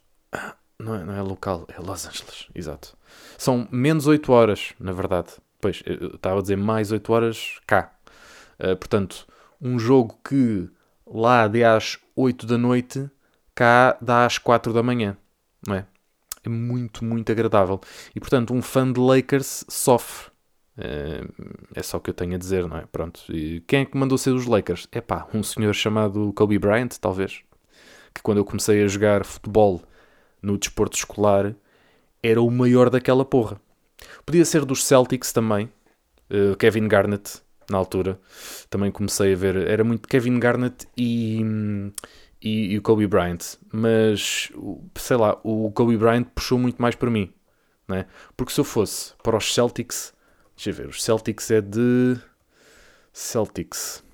Não 0.79 0.95
é, 0.95 1.05
não 1.05 1.15
é 1.15 1.23
local, 1.23 1.67
é 1.69 1.79
Los 1.79 2.07
Angeles, 2.07 2.49
exato. 2.55 2.97
São 3.37 3.69
menos 3.71 4.07
8 4.07 4.33
horas, 4.33 4.73
na 4.81 4.93
verdade. 4.93 5.29
Pois, 5.61 5.83
eu 5.85 6.15
estava 6.15 6.39
a 6.39 6.43
dizer 6.43 6.57
mais 6.57 6.91
8 6.91 7.13
horas 7.13 7.61
cá. 7.67 7.93
Uh, 8.59 8.77
portanto, 8.77 9.27
um 9.61 9.79
jogo 9.79 10.19
que 10.27 10.69
lá 11.07 11.47
dê 11.47 11.65
às 11.65 11.99
8 12.17 12.47
da 12.47 12.57
noite, 12.59 13.11
cá 13.55 13.97
dá 14.01 14.25
às 14.25 14.39
4 14.39 14.73
da 14.73 14.83
manhã, 14.83 15.17
não 15.67 15.75
é? 15.75 15.87
É 16.45 16.49
muito, 16.49 17.05
muito 17.05 17.31
agradável. 17.31 17.81
E 18.15 18.21
portanto, 18.21 18.55
um 18.55 18.63
fã 18.63 18.91
de 18.91 19.01
Lakers 19.01 19.65
sofre. 19.69 20.31
É, 20.79 21.23
é 21.75 21.83
só 21.83 21.99
o 21.99 22.01
que 22.01 22.11
eu 22.11 22.15
tenho 22.15 22.35
a 22.35 22.39
dizer, 22.39 22.67
não 22.67 22.79
é? 22.79 22.87
Pronto. 22.87 23.21
E 23.29 23.61
quem 23.67 23.83
é 23.83 23.85
que 23.85 23.97
mandou 23.97 24.17
ser 24.17 24.31
os 24.31 24.47
Lakers? 24.47 24.89
É 24.93 25.01
pá, 25.01 25.29
um 25.35 25.43
senhor 25.43 25.75
chamado 25.75 26.33
Kobe 26.35 26.59
Bryant, 26.59 26.91
talvez. 27.01 27.43
Que 28.15 28.23
quando 28.23 28.39
eu 28.39 28.45
comecei 28.45 28.83
a 28.83 28.89
jogar 28.89 29.25
futebol 29.25 29.83
no 30.43 30.57
desporto 30.57 30.97
escolar, 30.97 31.55
era 32.23 32.41
o 32.41 32.51
maior 32.51 32.89
daquela 32.89 33.25
porra. 33.25 33.61
Podia 34.25 34.45
ser 34.45 34.65
dos 34.65 34.85
Celtics 34.85 35.33
também, 35.33 35.71
uh, 36.31 36.57
Kevin 36.57 36.89
Garnett, 36.89 37.43
na 37.71 37.79
altura. 37.79 38.19
Também 38.69 38.91
comecei 38.91 39.33
a 39.33 39.37
ver, 39.37 39.57
era 39.57 39.85
muito 39.85 40.09
Kevin 40.09 40.39
Garnett 40.39 40.87
e, 40.97 41.41
e, 42.41 42.73
e, 42.73 42.79
o 42.79 42.83
Kobe 42.83 43.07
Bryant. 43.07 43.59
Mas, 43.73 44.51
sei 44.97 45.17
lá, 45.17 45.39
o 45.43 45.71
Kobe 45.73 45.97
Bryant 45.97 46.25
puxou 46.35 46.59
muito 46.59 46.81
mais 46.81 46.95
para 46.95 47.11
mim. 47.11 47.33
Né? 47.87 48.07
Porque 48.37 48.53
se 48.53 48.61
eu 48.61 48.65
fosse 48.65 49.15
para 49.23 49.37
os 49.37 49.53
Celtics, 49.53 50.15
deixa 50.57 50.71
eu 50.71 50.75
ver, 50.75 50.87
os 50.89 51.03
Celtics 51.03 51.51
é 51.51 51.61
de. 51.61 52.17
Celtics. 53.13 54.05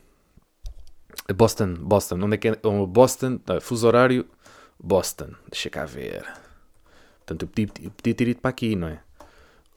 Boston, 1.34 1.74
Boston, 1.74 2.20
onde 2.22 2.34
é 2.34 2.38
que 2.38 2.48
é? 2.48 2.56
Boston, 2.88 3.40
ah, 3.48 3.60
fuso 3.60 3.86
horário, 3.86 4.26
Boston, 4.78 5.30
deixa 5.50 5.68
cá 5.68 5.84
ver. 5.84 6.24
Portanto, 7.18 7.42
eu 7.42 7.48
podia, 7.48 7.86
eu 7.86 7.90
podia 7.90 8.14
ter 8.14 8.28
ido 8.28 8.40
para 8.40 8.50
aqui, 8.50 8.76
não 8.76 8.88
é? 8.88 9.00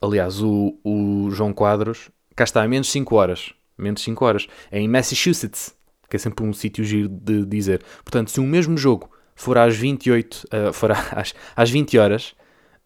Aliás, 0.00 0.40
o, 0.40 0.78
o 0.84 1.30
João 1.30 1.52
Quadros, 1.52 2.08
cá 2.36 2.44
está, 2.44 2.66
menos 2.66 2.90
5 2.90 3.14
horas. 3.14 3.52
Menos 3.76 4.02
5 4.02 4.24
horas. 4.24 4.46
É 4.70 4.78
em 4.78 4.88
Massachusetts, 4.88 5.74
que 6.10 6.16
é 6.16 6.18
sempre 6.18 6.44
um 6.44 6.52
sítio 6.52 6.84
giro 6.84 7.08
de 7.08 7.46
dizer. 7.46 7.82
Portanto, 8.04 8.30
se 8.30 8.40
o 8.40 8.42
mesmo 8.42 8.76
jogo 8.76 9.08
for 9.36 9.56
às 9.56 9.76
28, 9.76 10.34
uh, 10.34 10.68
ah, 10.68 10.72
for 10.72 10.90
às, 11.16 11.32
às 11.56 11.70
20 11.70 11.96
horas, 11.96 12.34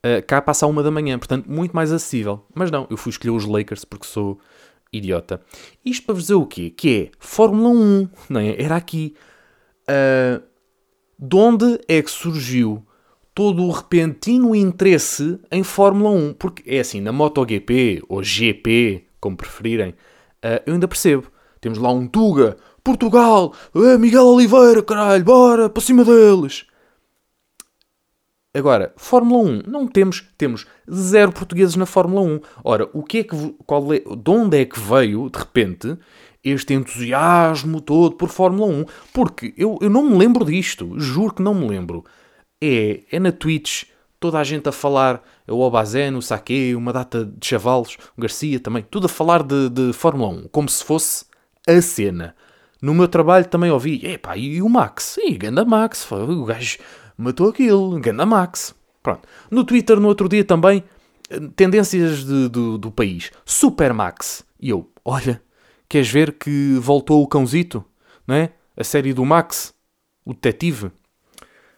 uh, 0.05 0.25
cá 0.27 0.43
passa 0.43 0.67
a 0.67 0.69
uma 0.69 0.83
da 0.83 0.91
manhã. 0.91 1.19
Portanto, 1.19 1.51
muito 1.51 1.75
mais 1.75 1.91
acessível. 1.91 2.47
Mas 2.55 2.71
não, 2.71 2.87
eu 2.91 2.97
fui 2.97 3.11
escolher 3.11 3.31
os 3.31 3.47
Lakers 3.47 3.85
porque 3.85 4.07
sou 4.07 4.39
idiota. 4.93 5.41
Isto 5.85 6.05
para 6.05 6.15
vos 6.15 6.25
dizer 6.25 6.35
o 6.35 6.47
quê? 6.47 6.71
Que 6.71 6.97
é 6.97 7.11
Fórmula 7.19 7.71
1, 7.71 8.09
não 8.29 8.41
é? 8.41 8.63
Era 8.63 8.77
aqui. 8.77 9.15
Uh, 9.89 10.43
de 11.19 11.37
onde 11.37 11.81
é 11.89 12.03
que 12.03 12.11
surgiu 12.11 12.85
todo 13.35 13.65
o 13.65 13.71
repentino 13.71 14.55
interesse 14.55 15.41
em 15.51 15.63
Fórmula 15.63 16.11
1? 16.11 16.35
Porque 16.35 16.63
é 16.71 16.81
assim, 16.81 17.01
na 17.01 17.13
MotoGP 17.13 18.03
ou 18.09 18.23
GP, 18.23 19.07
como 19.19 19.37
preferirem, 19.37 19.91
uh, 19.91 20.63
eu 20.67 20.75
ainda 20.75 20.87
percebo. 20.87 21.33
Temos 21.61 21.79
lá 21.79 21.91
um 21.91 22.07
Tuga, 22.07 22.59
Portugal, 22.85 23.55
uh, 23.75 23.99
Miguel 23.99 24.27
Oliveira, 24.27 24.83
caralho, 24.83 25.25
bora, 25.25 25.71
para 25.71 25.83
cima 25.83 26.05
deles. 26.05 26.67
Agora, 28.53 28.93
Fórmula 28.95 29.43
1, 29.43 29.63
não 29.67 29.89
temos, 29.89 30.29
temos 30.37 30.67
zero 30.89 31.33
portugueses 31.33 31.77
na 31.77 31.87
Fórmula 31.87 32.21
1. 32.21 32.41
Ora, 32.63 32.89
o 32.93 33.03
que 33.03 33.19
é 33.19 33.25
que, 33.25 33.55
qual 33.67 33.93
é, 33.93 34.01
de 34.01 34.31
onde 34.31 34.61
é 34.61 34.65
que 34.67 34.79
veio, 34.79 35.31
de 35.31 35.39
repente, 35.39 35.99
este 36.45 36.75
entusiasmo 36.75 37.81
todo 37.81 38.17
por 38.17 38.29
Fórmula 38.29 38.71
1? 38.71 38.85
Porque 39.15 39.55
eu, 39.57 39.79
eu 39.81 39.89
não 39.89 40.09
me 40.09 40.19
lembro 40.19 40.45
disto, 40.45 40.93
juro 41.01 41.35
que 41.35 41.43
não 41.43 41.55
me 41.55 41.67
lembro. 41.67 42.05
É, 42.63 43.03
é 43.11 43.19
na 43.19 43.33
Twitch, 43.33 43.85
toda 44.21 44.39
a 44.39 44.45
gente 44.45 44.69
a 44.69 44.73
falar, 44.73 45.23
é 45.49 45.53
o 45.53 45.59
Obazen, 45.59 46.15
o 46.15 46.23
Saque, 46.23 46.75
uma 46.77 46.93
data 46.93 47.25
de 47.25 47.47
chavalos, 47.47 47.97
o 48.17 48.21
Garcia 48.21 48.61
também, 48.61 48.85
tudo 48.89 49.07
a 49.07 49.09
falar 49.09 49.43
de, 49.43 49.71
de 49.71 49.93
Fórmula 49.95 50.29
1, 50.29 50.49
como 50.49 50.69
se 50.69 50.85
fosse 50.85 51.25
a 51.67 51.81
cena. 51.81 52.37
No 52.85 52.93
meu 52.93 53.09
trabalho 53.09 53.47
também 53.47 53.71
ouvi, 53.71 54.05
epá, 54.05 54.37
e 54.37 54.61
o 54.61 54.69
Max? 54.69 55.17
E 55.17 55.39
ganda 55.39 55.65
Max, 55.65 56.07
o 56.13 56.45
gajo 56.45 56.77
matou 57.17 57.49
aquilo, 57.49 57.99
ganda 57.99 58.27
Max. 58.27 58.75
Pronto. 59.03 59.27
No 59.51 59.65
Twitter, 59.65 59.99
no 59.99 60.07
outro 60.07 60.29
dia 60.29 60.45
também, 60.45 60.85
tendências 61.57 62.27
de, 62.27 62.47
do, 62.51 62.77
do 62.77 62.91
país. 62.91 63.31
Super 63.43 63.95
Max. 63.95 64.45
E 64.61 64.69
eu, 64.69 64.93
olha, 65.03 65.41
queres 65.89 66.11
ver 66.11 66.33
que 66.33 66.75
voltou 66.75 67.23
o 67.23 67.27
cãozito? 67.27 67.83
Não 68.27 68.35
é? 68.35 68.53
A 68.77 68.85
série 68.85 69.15
do 69.15 69.25
Max, 69.25 69.73
o 70.23 70.35
detetive. 70.35 70.93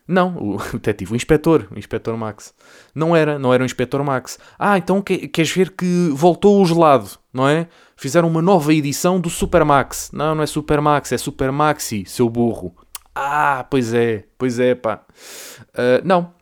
Não, 0.07 0.37
o, 0.39 0.59
detetive, 0.75 1.13
o 1.13 1.17
inspetor, 1.17 1.67
o 1.71 1.79
inspetor 1.79 2.17
Max. 2.17 2.55
Não 2.95 3.15
era, 3.15 3.39
não 3.39 3.53
era 3.53 3.63
o 3.63 3.67
inspetor 3.67 4.03
Max. 4.05 4.39
Ah, 4.59 4.79
então 4.79 5.03
que, 5.03 5.29
queres 5.29 5.51
ver 5.51 5.71
que 5.71 6.11
voltou 6.13 6.61
o 6.61 6.67
gelado, 6.67 7.11
não 7.33 7.49
é? 7.49 7.69
Fizeram 7.97 8.29
uma 8.29 8.43
nova 8.43 8.73
edição 8.73 9.21
do 9.21 9.31
Super 9.31 9.65
Max. 9.65 10.11
Não, 10.13 10.35
não 10.35 10.43
é 10.43 10.47
Super 10.47 10.81
Max, 10.81 11.13
é 11.13 11.19
Super 11.19 11.51
Maxi, 11.51 12.05
seu 12.07 12.29
burro. 12.29 12.75
Ah, 13.15 13.67
pois 13.71 13.95
é, 13.95 14.25
pois 14.37 14.59
é, 14.59 14.75
pá. 14.75 15.01
Uh, 15.71 16.05
não. 16.05 16.35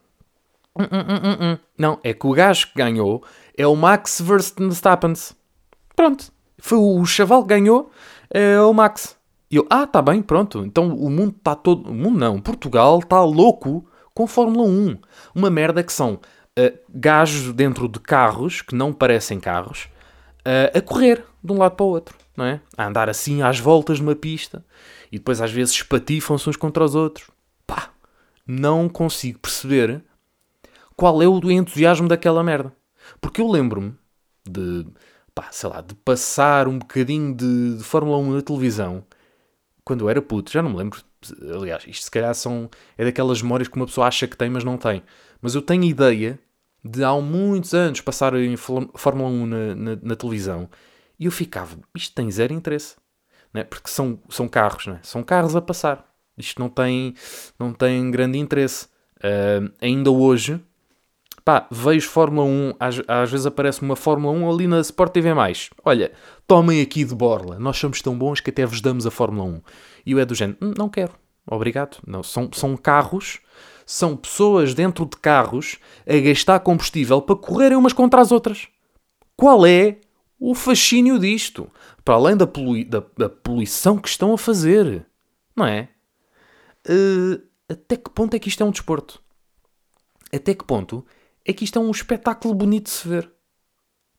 Uh, 0.76 0.83
uh, 0.83 1.59
não, 1.78 2.00
é 2.02 2.12
que 2.12 2.26
o 2.26 2.33
gajo 2.33 2.66
que 2.66 2.75
ganhou 2.75 3.23
é 3.56 3.66
o 3.66 3.76
Max 3.76 4.21
Verstappen. 4.21 5.12
Pronto. 5.94 6.33
Foi 6.59 6.78
o 6.78 7.04
chaval 7.04 7.42
que 7.42 7.49
ganhou, 7.49 7.90
é 8.30 8.61
o 8.61 8.73
Max. 8.73 9.16
E 9.55 9.57
eu, 9.57 9.65
ah, 9.71 9.87
tá 9.87 10.03
bem, 10.03 10.21
pronto. 10.21 10.65
Então 10.65 10.93
o 10.97 11.09
mundo 11.09 11.37
está 11.39 11.55
todo. 11.55 11.89
O 11.89 11.95
mundo 11.95 12.19
não, 12.19 12.41
Portugal 12.41 12.99
está 12.99 13.23
louco 13.23 13.89
com 14.13 14.27
Fórmula 14.27 14.69
1. 14.69 14.99
Uma 15.33 15.49
merda 15.49 15.81
que 15.85 15.93
são 15.93 16.15
uh, 16.15 16.79
gajos 16.93 17.53
dentro 17.53 17.89
de 17.89 18.01
carros 18.01 18.63
que 18.63 18.75
não 18.75 18.93
parecem 18.93 19.39
carros 19.39 19.85
uh, 20.41 20.77
a 20.77 20.81
correr 20.81 21.25
de 21.41 21.53
um 21.53 21.59
lado 21.59 21.77
para 21.77 21.87
o 21.87 21.89
outro, 21.89 22.19
não 22.37 22.45
é? 22.45 22.61
A 22.77 22.89
andar 22.89 23.09
assim 23.09 23.43
às 23.43 23.61
voltas 23.61 24.01
numa 24.01 24.17
pista 24.17 24.65
e 25.13 25.19
depois 25.19 25.41
às 25.41 25.53
vezes 25.53 25.73
espatifam-se 25.73 26.51
uns 26.51 26.57
contra 26.57 26.85
os 26.85 26.97
outros. 26.97 27.31
Pá, 27.65 27.91
não 28.45 28.89
consigo 28.89 29.39
perceber 29.39 30.03
qual 30.97 31.23
é 31.23 31.29
o 31.29 31.51
entusiasmo 31.53 32.09
daquela 32.09 32.43
merda. 32.43 32.73
Porque 33.21 33.41
eu 33.41 33.49
lembro-me 33.49 33.95
de, 34.45 34.85
pá, 35.33 35.47
sei 35.53 35.71
lá, 35.71 35.81
de 35.81 35.95
passar 35.95 36.67
um 36.67 36.77
bocadinho 36.77 37.33
de, 37.33 37.77
de, 37.77 37.85
Fórmula 37.85 38.19
1 38.19 38.33
na 38.33 38.43
televisão 38.43 39.05
quando 39.85 40.05
eu 40.05 40.11
era 40.11 40.23
puto. 40.23 40.50
Já 40.50 40.62
não 40.62 40.71
me 40.71 40.76
lembro. 40.76 41.00
Aliás, 41.55 41.85
isto 41.87 42.05
se 42.05 42.11
calhar 42.11 42.35
são, 42.35 42.69
é 42.99 43.05
daquelas 43.05 43.43
memórias 43.43 43.69
que 43.69 43.76
uma 43.76 43.87
pessoa 43.87 44.07
acha 44.07 44.26
que 44.26 44.37
tem, 44.37 44.50
mas 44.50 44.64
não 44.64 44.76
tem. 44.76 45.03
Mas 45.41 45.55
eu 45.55 45.62
tenho 45.62 45.85
ideia 45.85 46.38
de 46.85 47.03
há 47.03 47.14
muitos 47.14 47.73
anos 47.75 48.00
passar 48.00 48.35
em 48.35 48.57
Fórmula 48.57 49.29
1 49.31 49.47
na, 49.47 49.75
na, 49.75 49.99
na 50.03 50.17
televisão 50.17 50.69
e 51.19 51.25
eu 51.25 51.31
ficava, 51.31 51.79
isto 51.95 52.14
tem 52.14 52.31
zero 52.31 52.53
interesse 52.53 52.97
né? 53.55 53.62
porque 53.62 53.88
são, 53.88 54.19
são 54.29 54.49
carros, 54.49 54.88
né? 54.88 54.99
são 55.05 55.23
carros 55.23 55.55
a 55.55 55.62
passar. 55.62 56.12
Isto 56.37 56.61
não 56.61 56.69
tem, 56.69 57.14
não 57.57 57.73
tem 57.73 58.11
grande 58.11 58.37
interesse. 58.37 58.87
Uh, 59.19 59.73
ainda 59.81 60.11
hoje, 60.11 60.61
pá, 61.45 61.67
vejo 61.71 62.09
Fórmula 62.09 62.47
1, 62.47 62.75
às, 62.81 63.03
às 63.07 63.31
vezes 63.31 63.47
aparece 63.47 63.83
uma 63.83 63.97
Fórmula 63.97 64.33
1 64.33 64.51
ali 64.51 64.67
na 64.67 64.81
Sport 64.81 65.13
TV+. 65.13 65.31
Olha, 65.85 66.13
tomem 66.47 66.81
aqui 66.81 67.05
de 67.05 67.15
borla, 67.15 67.59
nós 67.59 67.77
somos 67.77 68.01
tão 68.01 68.17
bons 68.17 68.41
que 68.41 68.51
até 68.51 68.65
vos 68.65 68.81
damos 68.81 69.07
a 69.07 69.11
Fórmula 69.11 69.45
1. 69.45 69.63
E 70.07 70.15
o 70.15 70.19
é 70.19 70.25
do 70.25 70.35
género, 70.35 70.59
hum, 70.63 70.75
não 70.77 70.89
quero, 70.89 71.13
obrigado. 71.47 71.99
Não, 72.07 72.23
são, 72.23 72.49
são 72.53 72.77
carros, 72.77 73.41
são 73.85 74.17
pessoas 74.17 74.75
dentro 74.75 75.05
de 75.05 75.17
carros 75.17 75.79
a 76.07 76.17
gastar 76.19 76.61
combustível 76.61 77.21
para 77.21 77.37
correrem 77.37 77.77
umas 77.77 77.93
contra 77.93 78.21
as 78.21 78.33
outras. 78.33 78.69
Qual 79.37 79.67
é 79.67 79.99
o 80.39 80.55
fascínio 80.55 81.19
disto? 81.19 81.71
para 82.05 82.15
além 82.15 82.37
da, 82.37 82.47
polui 82.47 82.85
da, 82.85 83.03
da 83.17 83.29
poluição 83.29 83.97
que 83.97 84.09
estão 84.09 84.35
a 84.35 84.39
fazer. 84.39 85.07
Não 85.57 85.65
é? 85.65 85.89
Uh, 86.87 87.43
até 87.69 87.97
que 87.97 88.11
ponto 88.11 88.35
é 88.35 88.39
que 88.39 88.49
isto 88.49 88.63
é 88.63 88.67
um 88.67 88.71
desporto? 88.71 89.23
Até 90.33 90.55
que 90.55 90.65
ponto 90.65 91.05
é 91.45 91.53
que 91.53 91.65
isto 91.65 91.79
é 91.79 91.83
um 91.83 91.91
espetáculo 91.91 92.55
bonito 92.55 92.85
de 92.85 92.91
se 92.91 93.09
ver? 93.09 93.31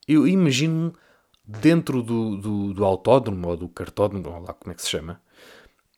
Eu 0.08 0.28
imagino 0.28 0.94
dentro 1.44 2.02
do, 2.02 2.38
do, 2.38 2.74
do, 2.74 2.86
autódromo 2.86 3.48
ou 3.50 3.58
do 3.58 3.70
cartódromo, 3.70 4.30
ou 4.30 4.40
lá 4.42 4.54
como 4.54 4.72
é 4.72 4.76
que 4.76 4.82
se 4.82 4.90
chama, 4.90 5.22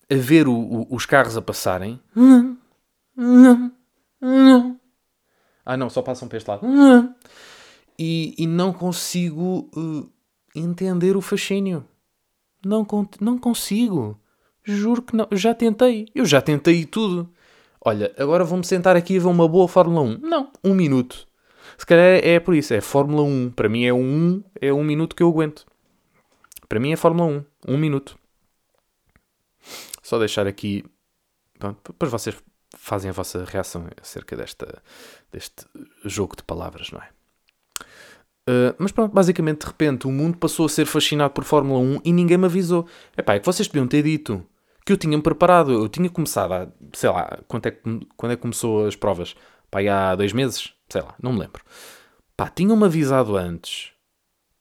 a 0.10 0.15
ver 0.15 0.48
o, 0.48 0.53
o, 0.53 0.96
os 0.96 1.05
carros 1.05 1.38
a 1.38 1.41
passarem. 1.41 2.00
Ah, 5.65 5.75
não, 5.75 5.89
só 5.89 6.01
passam 6.01 6.27
para 6.27 6.38
este 6.38 6.50
lado. 6.50 6.65
E, 8.00 8.36
e 8.38 8.48
não 8.48 8.72
consigo 8.72 9.69
uh, 9.75 10.10
entender 10.55 11.17
o 11.17 11.22
fascínio. 11.22 11.86
Não, 12.65 12.88
não 13.19 13.38
consigo. 13.38 14.19
Juro 14.63 15.01
que 15.01 15.15
não. 15.15 15.27
Já 15.34 15.53
tentei. 15.53 16.07
Eu 16.13 16.25
já 16.25 16.41
tentei 16.41 16.86
tudo. 16.86 17.29
Olha, 17.88 18.13
agora 18.17 18.44
vou-me 18.44 18.65
sentar 18.65 18.98
aqui 18.98 19.13
e 19.13 19.20
ver 19.20 19.29
uma 19.29 19.48
boa 19.48 19.65
Fórmula 19.65 20.01
1. 20.01 20.17
Não, 20.17 20.51
um 20.62 20.74
minuto. 20.74 21.25
Se 21.77 21.86
calhar 21.86 22.20
é 22.22 22.38
por 22.38 22.53
isso, 22.53 22.74
é 22.74 22.82
Fórmula 22.82 23.24
1. 23.24 23.51
Para 23.51 23.70
mim 23.70 23.86
é 23.86 23.94
um, 23.94 24.44
é 24.60 24.74
um 24.74 24.84
minuto 24.84 25.15
que 25.15 25.24
eu 25.24 25.29
aguento. 25.29 25.65
Para 26.67 26.82
mim 26.82 26.91
é 26.91 26.98
Fórmula 26.98 27.46
1. 27.65 27.74
Um 27.75 27.77
minuto. 27.77 28.20
Só 30.03 30.20
deixar 30.20 30.46
aqui. 30.48 30.84
Pronto, 31.58 31.79
depois 31.88 32.12
vocês 32.12 32.36
fazem 32.75 33.10
a 33.10 33.13
vossa 33.13 33.46
reação 33.46 33.88
acerca 34.01 34.36
desta, 34.36 34.84
deste 35.32 35.65
jogo 36.03 36.36
de 36.36 36.44
palavras, 36.44 36.91
não 36.91 37.00
é? 37.00 37.08
Uh, 38.50 38.75
mas 38.77 38.91
pronto, 38.91 39.13
basicamente, 39.13 39.62
de 39.62 39.67
repente, 39.67 40.08
o 40.08 40.12
mundo 40.12 40.38
passou 40.38 40.65
a 40.65 40.70
ser 40.70 40.88
fascinado 40.88 41.34
por 41.34 41.46
Fórmula 41.46 41.79
1 41.79 42.01
e 42.03 42.12
ninguém 42.12 42.38
me 42.38 42.48
avisou. 42.48 42.86
Epá, 43.17 43.36
é 43.36 43.39
que 43.39 43.46
vocês 43.46 43.65
podiam 43.65 43.88
ter 43.88 44.03
dito 44.03 44.46
que 44.88 44.94
eu 44.94 44.98
tinha-me 44.98 45.22
preparado. 45.22 45.74
Eu 45.74 45.89
tinha 45.89 46.10
começado 46.10 46.53
há, 46.53 46.67
sei 46.94 47.10
lá, 47.10 47.39
quando 47.46 47.65
é, 47.65 47.72
quando 48.15 48.32
é 48.32 48.36
que 48.38 48.41
começou 48.41 48.88
as 48.88 48.96
provas? 48.96 49.36
Pá, 49.70 49.79
há 49.82 50.15
dois 50.15 50.32
meses? 50.32 50.74
Sei 50.88 51.01
lá, 51.01 51.13
não 51.22 51.34
me 51.34 51.39
lembro. 51.39 51.62
Pá, 52.38 52.48
tinham-me 52.50 52.86
avisado 52.86 53.36
antes. 53.36 53.91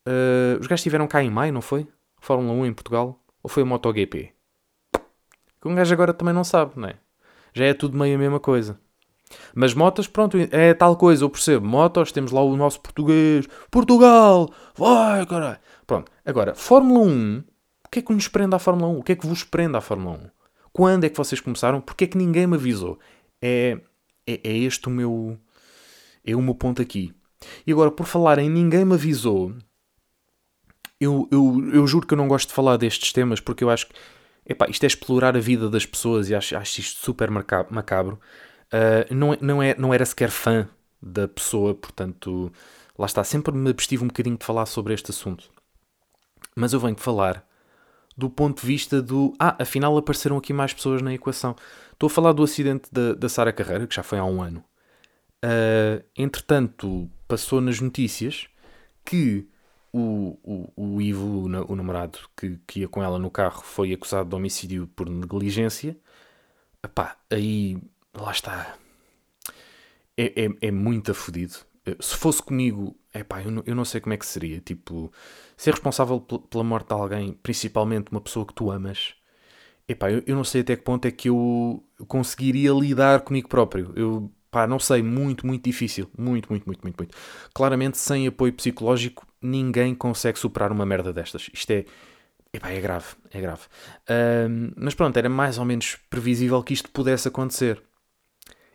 Uh, 0.04 0.59
os 0.61 0.66
gajos 0.66 0.80
estiveram 0.80 1.06
cá 1.06 1.23
em 1.23 1.30
maio, 1.30 1.52
não 1.52 1.62
foi? 1.62 1.87
Fórmula 2.21 2.52
1 2.54 2.66
em 2.66 2.75
Portugal? 2.75 3.23
Ou 3.40 3.49
foi 3.49 3.62
a 3.62 3.66
MotoGP? 3.66 4.33
Que 5.61 5.68
um 5.68 5.76
gajo 5.76 5.95
agora 5.95 6.12
também 6.12 6.35
não 6.35 6.42
sabe, 6.42 6.73
não 6.75 6.88
é? 6.88 6.97
Já 7.54 7.64
é 7.64 7.75
tudo 7.75 7.97
meio 7.97 8.16
a 8.16 8.18
mesma 8.18 8.40
coisa. 8.40 8.80
Mas 9.54 9.75
motas, 9.75 10.09
pronto, 10.09 10.37
é 10.37 10.75
tal 10.75 10.97
coisa, 10.97 11.25
eu 11.25 11.30
percebo. 11.30 11.64
Motos, 11.64 12.11
temos 12.11 12.33
lá 12.33 12.42
o 12.42 12.56
nosso 12.56 12.80
português. 12.80 13.47
Portugal! 13.71 14.50
Vai, 14.76 15.25
caralho! 15.25 15.59
Pronto. 15.87 16.11
Agora, 16.25 16.54
Fórmula 16.54 17.06
1, 17.06 17.38
o 17.38 17.45
que 17.96 18.00
é 18.00 18.02
que 18.02 18.12
nos 18.12 18.28
prende 18.28 18.54
à 18.54 18.58
Fórmula 18.58 18.88
1? 18.92 18.98
O 18.98 19.02
que 19.02 19.12
é 19.12 19.16
que 19.16 19.26
vos 19.26 19.42
prende 19.42 19.74
à 19.74 19.80
Fórmula 19.80 20.18
1? 20.18 20.30
Quando 20.70 21.04
é 21.04 21.08
que 21.08 21.16
vocês 21.16 21.40
começaram? 21.40 21.80
Porquê 21.80 22.04
é 22.04 22.06
que 22.06 22.18
ninguém 22.18 22.46
me 22.46 22.56
avisou? 22.56 22.98
É, 23.40 23.80
é, 24.26 24.40
é 24.44 24.56
este 24.58 24.88
o 24.88 24.90
meu... 24.90 25.38
É 26.22 26.36
o 26.36 26.42
meu 26.42 26.54
ponto 26.54 26.82
aqui. 26.82 27.14
E 27.66 27.72
agora, 27.72 27.90
por 27.90 28.04
falar 28.04 28.38
em 28.38 28.50
ninguém 28.50 28.84
me 28.84 28.94
avisou, 28.94 29.54
eu, 31.00 31.26
eu, 31.30 31.70
eu 31.72 31.86
juro 31.86 32.06
que 32.06 32.12
eu 32.12 32.18
não 32.18 32.28
gosto 32.28 32.48
de 32.48 32.54
falar 32.54 32.76
destes 32.76 33.12
temas 33.12 33.40
porque 33.40 33.62
eu 33.64 33.70
acho 33.70 33.86
que 33.86 33.94
epá, 34.44 34.66
isto 34.68 34.82
é 34.84 34.86
explorar 34.86 35.36
a 35.36 35.40
vida 35.40 35.70
das 35.70 35.86
pessoas 35.86 36.28
e 36.28 36.34
acho, 36.34 36.54
acho 36.56 36.80
isto 36.80 37.02
super 37.02 37.30
macabro. 37.30 38.20
Uh, 38.66 39.14
não, 39.14 39.38
não, 39.40 39.62
é, 39.62 39.74
não 39.78 39.94
era 39.94 40.04
sequer 40.04 40.30
fã 40.30 40.68
da 41.00 41.28
pessoa, 41.28 41.74
portanto, 41.74 42.52
lá 42.98 43.06
está. 43.06 43.22
Sempre 43.24 43.54
me 43.54 43.70
abstive 43.70 44.04
um 44.04 44.08
bocadinho 44.08 44.36
de 44.36 44.44
falar 44.44 44.66
sobre 44.66 44.92
este 44.92 45.10
assunto. 45.12 45.48
Mas 46.54 46.72
eu 46.74 46.80
venho 46.80 46.96
falar 46.98 47.46
do 48.16 48.30
ponto 48.30 48.61
de 48.61 48.66
vista 48.66 49.02
do. 49.02 49.35
Ah, 49.38 49.56
afinal 49.61 49.96
apareceram 49.96 50.37
aqui 50.37 50.52
mais 50.52 50.73
pessoas 50.73 51.02
na 51.02 51.12
equação. 51.12 51.54
Estou 51.92 52.06
a 52.06 52.11
falar 52.11 52.32
do 52.32 52.42
acidente 52.42 52.88
da, 52.92 53.14
da 53.14 53.28
Sara 53.28 53.52
Carreira, 53.52 53.87
que 53.87 53.94
já 53.94 54.02
foi 54.02 54.18
há 54.18 54.25
um 54.25 54.42
ano. 54.42 54.64
Uh, 55.44 56.02
entretanto, 56.16 57.11
passou 57.28 57.61
nas 57.61 57.80
notícias 57.80 58.49
que 59.04 59.46
o, 59.92 60.38
o, 60.42 60.73
o 60.96 61.00
Ivo, 61.00 61.26
o, 61.26 61.73
o 61.73 61.76
namorado 61.76 62.18
que, 62.37 62.58
que 62.66 62.80
ia 62.80 62.88
com 62.88 63.02
ela 63.02 63.18
no 63.18 63.30
carro, 63.30 63.62
foi 63.62 63.92
acusado 63.92 64.28
de 64.28 64.35
homicídio 64.35 64.87
por 64.88 65.08
negligência. 65.08 65.96
Epá, 66.82 67.16
aí 67.30 67.78
lá 68.14 68.30
está. 68.30 68.76
É, 70.16 70.44
é, 70.46 70.49
é 70.62 70.70
muito 70.70 71.11
afodido. 71.12 71.56
Se 72.00 72.16
fosse 72.16 72.42
comigo, 72.42 72.96
epá, 73.14 73.42
eu, 73.42 73.50
não, 73.50 73.62
eu 73.66 73.74
não 73.74 73.84
sei 73.84 74.00
como 74.00 74.14
é 74.14 74.16
que 74.16 74.26
seria. 74.26 74.60
Tipo, 74.60 75.12
ser 75.56 75.72
responsável 75.72 76.20
pela 76.20 76.64
morte 76.64 76.88
de 76.88 76.94
alguém, 76.94 77.32
principalmente 77.42 78.10
uma 78.10 78.20
pessoa 78.20 78.46
que 78.46 78.54
tu 78.54 78.70
amas, 78.70 79.14
epá, 79.88 80.10
eu, 80.10 80.22
eu 80.26 80.36
não 80.36 80.44
sei 80.44 80.62
até 80.62 80.76
que 80.76 80.82
ponto 80.82 81.06
é 81.06 81.10
que 81.10 81.28
eu 81.28 81.84
conseguiria 82.08 82.72
lidar 82.72 83.20
comigo 83.22 83.48
próprio. 83.48 83.92
Eu 83.96 84.32
Pá, 84.50 84.66
não 84.66 84.78
sei, 84.78 85.02
muito, 85.02 85.46
muito 85.46 85.64
difícil. 85.64 86.08
Muito, 86.16 86.48
muito, 86.48 86.64
muito, 86.66 86.80
muito, 86.82 86.96
muito. 86.96 87.14
Claramente, 87.52 87.98
sem 87.98 88.26
apoio 88.26 88.52
psicológico, 88.54 89.26
ninguém 89.42 89.94
consegue 89.94 90.38
superar 90.38 90.72
uma 90.72 90.86
merda 90.86 91.12
destas. 91.12 91.50
Isto 91.52 91.72
é. 91.72 91.84
Epá, 92.52 92.70
é 92.70 92.80
grave, 92.80 93.06
é 93.32 93.40
grave. 93.40 93.62
Um, 94.48 94.72
mas 94.76 94.94
pronto, 94.94 95.16
era 95.18 95.28
mais 95.28 95.58
ou 95.58 95.64
menos 95.66 95.96
previsível 96.08 96.62
que 96.62 96.72
isto 96.72 96.90
pudesse 96.90 97.28
acontecer. 97.28 97.82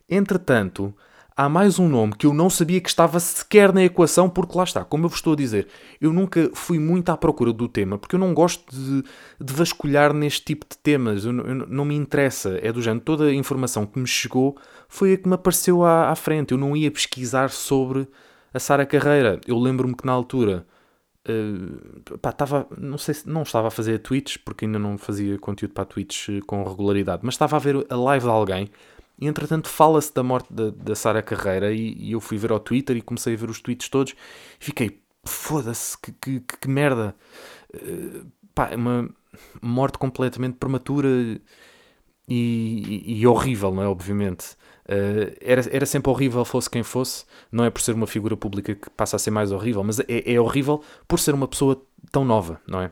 Entretanto, 0.07 0.95
há 1.35 1.47
mais 1.47 1.79
um 1.79 1.88
nome 1.88 2.13
que 2.13 2.25
eu 2.25 2.33
não 2.33 2.50
sabia 2.50 2.81
que 2.81 2.89
estava 2.89 3.19
sequer 3.19 3.73
na 3.73 3.83
equação, 3.83 4.29
porque 4.29 4.57
lá 4.57 4.63
está, 4.63 4.83
como 4.83 5.05
eu 5.05 5.09
vos 5.09 5.19
estou 5.19 5.33
a 5.33 5.35
dizer, 5.35 5.67
eu 6.00 6.11
nunca 6.11 6.50
fui 6.53 6.77
muito 6.77 7.09
à 7.09 7.17
procura 7.17 7.53
do 7.53 7.67
tema, 7.67 7.97
porque 7.97 8.15
eu 8.15 8.19
não 8.19 8.33
gosto 8.33 8.63
de, 8.73 9.03
de 9.39 9.53
vasculhar 9.53 10.13
neste 10.13 10.43
tipo 10.43 10.65
de 10.69 10.77
temas, 10.77 11.25
eu, 11.25 11.31
eu, 11.31 11.55
não 11.67 11.85
me 11.85 11.95
interessa, 11.95 12.59
é 12.61 12.71
do 12.71 12.81
género, 12.81 13.03
toda 13.03 13.25
a 13.25 13.33
informação 13.33 13.85
que 13.85 14.00
me 14.00 14.07
chegou 14.07 14.57
foi 14.88 15.13
a 15.13 15.17
que 15.17 15.27
me 15.27 15.35
apareceu 15.35 15.83
à, 15.83 16.09
à 16.09 16.15
frente, 16.15 16.51
eu 16.51 16.57
não 16.57 16.75
ia 16.75 16.91
pesquisar 16.91 17.50
sobre 17.50 18.07
a 18.53 18.59
Sara 18.59 18.85
Carreira, 18.85 19.39
eu 19.47 19.57
lembro-me 19.57 19.95
que 19.95 20.05
na 20.05 20.11
altura... 20.11 20.65
Uh, 21.23 22.17
pá, 22.17 22.31
estava, 22.31 22.67
não 22.75 22.97
sei 22.97 23.13
se 23.13 23.29
não 23.29 23.43
estava 23.43 23.67
a 23.67 23.71
fazer 23.71 24.00
tweets 24.00 24.38
porque 24.38 24.65
ainda 24.65 24.79
não 24.79 24.97
fazia 24.97 25.38
conteúdo 25.38 25.71
para 25.71 25.85
tweets 25.85 26.27
eh, 26.29 26.39
com 26.47 26.63
regularidade, 26.63 27.21
mas 27.23 27.35
estava 27.35 27.57
a 27.57 27.59
ver 27.59 27.85
a 27.88 27.95
live 27.95 28.25
de 28.25 28.31
alguém 28.31 28.71
e 29.21 29.27
entretanto 29.27 29.69
fala-se 29.69 30.11
da 30.11 30.23
morte 30.23 30.51
da, 30.51 30.71
da 30.71 30.95
Sara 30.95 31.21
Carreira 31.21 31.71
e, 31.71 31.93
e, 31.93 32.11
eu 32.11 32.19
fui 32.19 32.39
ver 32.39 32.51
ao 32.51 32.59
Twitter 32.59 32.97
e 32.97 33.01
comecei 33.03 33.35
a 33.35 33.37
ver 33.37 33.51
os 33.51 33.61
tweets 33.61 33.87
todos 33.87 34.13
e 34.59 34.65
fiquei, 34.65 34.99
foda-se, 35.23 35.95
que, 35.99 36.11
que, 36.11 36.39
que, 36.39 36.67
merda. 36.67 37.15
Uh, 37.71 38.25
pá, 38.55 38.69
é 38.71 38.75
uma 38.75 39.07
morte 39.61 40.00
completamente 40.00 40.55
prematura 40.57 41.07
e, 41.07 41.39
e, 42.27 43.19
e 43.22 43.27
horrível, 43.27 43.72
não 43.72 43.83
é? 43.83 43.87
Obviamente. 43.87 44.57
Uh, 44.85 45.37
era, 45.39 45.61
era 45.72 45.85
sempre 45.85 46.09
horrível, 46.09 46.43
fosse 46.43 46.67
quem 46.67 46.81
fosse. 46.81 47.24
Não 47.51 47.63
é 47.63 47.69
por 47.69 47.81
ser 47.83 47.93
uma 47.93 48.07
figura 48.07 48.35
pública 48.35 48.74
que 48.74 48.89
passa 48.89 49.17
a 49.17 49.19
ser 49.19 49.29
mais 49.29 49.51
horrível, 49.51 49.83
mas 49.83 50.00
é, 50.00 50.33
é 50.33 50.41
horrível 50.41 50.81
por 51.07 51.19
ser 51.19 51.35
uma 51.35 51.48
pessoa 51.48 51.79
tão 52.11 52.25
nova, 52.25 52.59
não 52.67 52.81
é? 52.81 52.91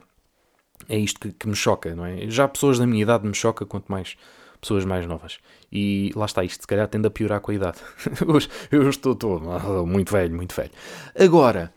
É 0.87 0.97
isto 0.97 1.19
que, 1.19 1.31
que 1.31 1.47
me 1.47 1.55
choca, 1.55 1.95
não 1.95 2.05
é? 2.05 2.29
Já 2.29 2.47
pessoas 2.47 2.77
da 2.77 2.85
minha 2.85 3.01
idade 3.01 3.27
me 3.27 3.33
choca, 3.33 3.65
quanto 3.65 3.91
mais 3.91 4.15
pessoas 4.59 4.85
mais 4.85 5.05
novas. 5.05 5.39
E 5.71 6.11
lá 6.15 6.25
está, 6.25 6.43
isto 6.43 6.61
se 6.61 6.67
calhar 6.67 6.87
tende 6.87 7.07
a 7.07 7.11
piorar 7.11 7.41
com 7.41 7.51
a 7.51 7.55
idade. 7.55 7.77
eu 8.71 8.89
estou, 8.89 9.13
estou 9.13 9.85
muito 9.85 10.11
velho, 10.11 10.35
muito 10.35 10.55
velho. 10.55 10.71
Agora, 11.17 11.73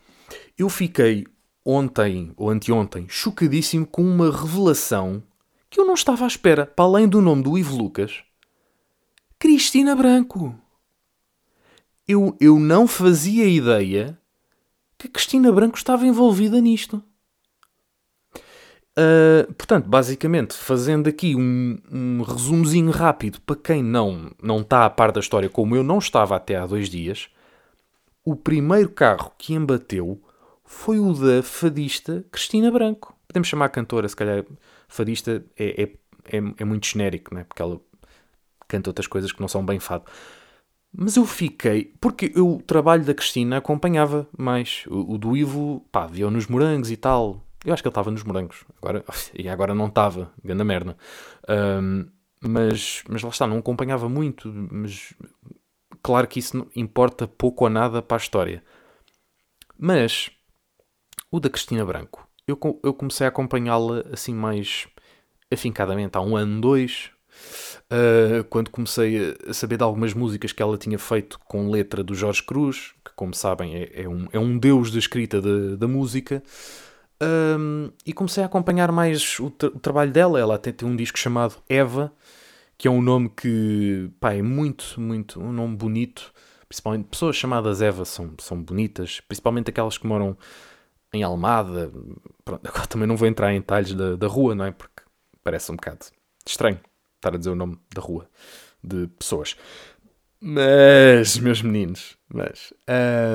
eu 0.57 0.69
fiquei 0.69 1.25
ontem 1.65 2.31
ou 2.35 2.49
anteontem 2.49 3.07
chocadíssimo 3.07 3.85
com 3.85 4.03
uma 4.03 4.31
revelação 4.31 5.23
que 5.69 5.79
eu 5.79 5.85
não 5.85 5.93
estava 5.93 6.25
à 6.25 6.27
espera, 6.27 6.65
para 6.65 6.85
além 6.85 7.07
do 7.07 7.21
nome 7.21 7.41
do 7.43 7.57
Ivo 7.57 7.75
Lucas. 7.75 8.23
Cristina 9.39 9.95
Branco. 9.95 10.55
Eu, 12.07 12.35
eu 12.39 12.59
não 12.59 12.87
fazia 12.87 13.45
ideia 13.45 14.17
que 14.97 15.07
Cristina 15.07 15.51
Branco 15.51 15.77
estava 15.77 16.05
envolvida 16.05 16.61
nisto. 16.61 17.03
Uh, 18.97 19.51
portanto, 19.53 19.89
basicamente, 19.89 20.53
fazendo 20.53 21.07
aqui 21.09 21.35
um, 21.35 21.79
um 21.91 22.21
resumozinho 22.21 22.91
rápido 22.91 23.41
para 23.41 23.55
quem 23.55 23.83
não, 23.83 24.31
não 24.41 24.61
está 24.61 24.85
a 24.85 24.89
par 24.89 25.11
da 25.11 25.19
história, 25.19 25.49
como 25.49 25.75
eu 25.75 25.83
não 25.83 25.97
estava 25.97 26.35
até 26.35 26.55
há 26.55 26.67
dois 26.67 26.89
dias, 26.89 27.27
o 28.23 28.35
primeiro 28.35 28.89
carro 28.89 29.31
que 29.37 29.53
embateu 29.53 30.21
foi 30.63 30.99
o 30.99 31.13
da 31.13 31.41
fadista 31.41 32.23
Cristina 32.31 32.71
Branco. 32.71 33.15
Podemos 33.27 33.47
chamar 33.47 33.65
a 33.65 33.69
cantora, 33.69 34.07
se 34.07 34.15
calhar 34.15 34.45
fadista 34.87 35.43
é, 35.57 35.83
é, 35.83 36.37
é, 36.37 36.41
é 36.57 36.65
muito 36.65 36.85
genérico, 36.85 37.33
né? 37.33 37.43
porque 37.43 37.61
ela 37.61 37.81
canta 38.67 38.89
outras 38.89 39.07
coisas 39.07 39.31
que 39.31 39.41
não 39.41 39.47
são 39.47 39.65
bem 39.65 39.79
fado. 39.79 40.05
Mas 40.95 41.15
eu 41.15 41.25
fiquei, 41.25 41.91
porque 41.99 42.31
eu, 42.35 42.57
o 42.57 42.61
trabalho 42.61 43.03
da 43.03 43.15
Cristina 43.15 43.57
acompanhava 43.57 44.27
mais. 44.37 44.83
O, 44.87 45.15
o 45.15 45.17
do 45.17 45.35
Ivo, 45.35 45.83
pá, 45.91 46.05
viu 46.05 46.29
nos 46.29 46.45
morangos 46.45 46.91
e 46.91 46.97
tal, 46.97 47.43
eu 47.65 47.73
acho 47.73 47.81
que 47.81 47.87
ele 47.87 47.91
estava 47.91 48.11
nos 48.11 48.23
morangos. 48.23 48.63
Agora, 48.81 49.03
e 49.33 49.47
agora 49.47 49.73
não 49.73 49.87
estava. 49.87 50.31
Ganda 50.43 50.63
merda. 50.63 50.97
Um, 51.49 52.05
mas, 52.41 53.03
mas 53.07 53.21
lá 53.21 53.29
está, 53.29 53.47
não 53.47 53.57
acompanhava 53.57 54.09
muito. 54.09 54.51
Mas 54.53 55.13
claro 56.01 56.27
que 56.27 56.39
isso 56.39 56.67
importa 56.75 57.27
pouco 57.27 57.63
ou 57.63 57.69
nada 57.69 58.01
para 58.01 58.17
a 58.17 58.23
história. 58.23 58.63
Mas 59.77 60.29
o 61.31 61.39
da 61.39 61.49
Cristina 61.49 61.85
Branco, 61.85 62.27
eu, 62.47 62.57
eu 62.83 62.93
comecei 62.93 63.25
a 63.25 63.29
acompanhá-la 63.29 64.03
assim 64.11 64.33
mais 64.33 64.87
afincadamente 65.51 66.17
há 66.17 66.21
um 66.21 66.35
ano, 66.35 66.61
dois. 66.61 67.11
Uh, 67.85 68.43
quando 68.45 68.69
comecei 68.69 69.35
a 69.47 69.53
saber 69.53 69.77
de 69.77 69.83
algumas 69.83 70.13
músicas 70.13 70.51
que 70.51 70.61
ela 70.61 70.77
tinha 70.77 70.99
feito 70.99 71.39
com 71.39 71.69
letra 71.69 72.03
do 72.03 72.13
Jorge 72.13 72.43
Cruz, 72.43 72.93
que, 73.03 73.11
como 73.15 73.33
sabem, 73.33 73.75
é, 73.75 74.03
é 74.03 74.09
um, 74.09 74.27
é 74.31 74.39
um 74.39 74.57
deus 74.57 74.91
da 74.91 74.99
escrita 74.99 75.41
da, 75.41 75.75
da 75.75 75.87
música. 75.87 76.43
Um, 77.21 77.91
e 78.05 78.11
comecei 78.11 78.43
a 78.43 78.45
acompanhar 78.45 78.91
mais 78.91 79.39
o, 79.39 79.49
tra 79.49 79.69
o, 79.69 79.79
trabalho 79.79 80.11
dela. 80.11 80.39
Ela 80.39 80.55
até 80.55 80.71
tem 80.71 80.87
um 80.87 80.95
disco 80.95 81.17
chamado 81.17 81.55
Eva, 81.69 82.13
que 82.77 82.87
é 82.87 82.91
um 82.91 83.01
nome 83.01 83.29
que 83.29 84.09
pá, 84.19 84.33
é 84.33 84.41
muito, 84.41 84.99
muito, 84.99 85.41
um 85.41 85.51
nome 85.51 85.75
bonito. 85.75 86.33
Principalmente 86.67 87.07
pessoas 87.07 87.35
chamadas 87.35 87.81
Eva 87.81 88.03
são, 88.03 88.33
são 88.39 88.61
bonitas, 88.61 89.19
principalmente 89.21 89.69
aquelas 89.69 89.97
que 89.97 90.07
moram 90.07 90.37
em 91.13 91.23
Almada. 91.23 91.91
Pronto, 92.43 92.65
agora 92.67 92.87
também 92.87 93.07
não 93.07 93.15
vou 93.15 93.27
entrar 93.27 93.53
em 93.53 93.59
detalhes 93.59 93.93
da, 93.93 94.15
da 94.15 94.27
rua, 94.27 94.55
não 94.55 94.65
é? 94.65 94.71
Porque 94.71 95.03
parece 95.43 95.71
um 95.71 95.75
bocado 95.75 96.05
estranho 96.45 96.79
estar 97.15 97.35
a 97.35 97.37
dizer 97.37 97.51
o 97.51 97.55
nome 97.55 97.77
da 97.93 98.01
rua 98.01 98.29
de 98.83 99.07
pessoas. 99.19 99.55
Mas, 100.41 101.37
meus 101.37 101.61
meninos, 101.61 102.17
mas. 102.33 102.73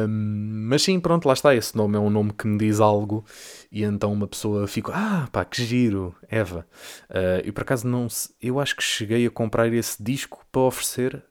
Mas 0.09 0.83
sim, 0.83 0.99
pronto, 1.01 1.27
lá 1.27 1.35
está. 1.35 1.55
Esse 1.55 1.77
nome 1.77 1.97
é 1.97 2.01
um 2.01 2.11
nome 2.11 2.33
que 2.33 2.47
me 2.47 2.59
diz 2.59 2.81
algo 2.81 3.25
e 3.71 3.83
então 3.85 4.13
uma 4.13 4.27
pessoa 4.27 4.67
fica, 4.67 4.93
ah, 4.95 5.29
pá, 5.31 5.45
que 5.45 5.65
giro, 5.65 6.15
Eva. 6.29 6.67
Uh, 7.09 7.47
e 7.47 7.53
por 7.53 7.63
acaso 7.63 7.87
não. 7.87 8.09
Eu 8.41 8.59
acho 8.61 8.77
que 8.77 8.83
cheguei 8.83 9.27
a 9.27 9.31
comprar 9.31 9.73
esse 9.73 10.03
disco 10.03 10.45
para 10.51 10.63
oferecer 10.63 11.25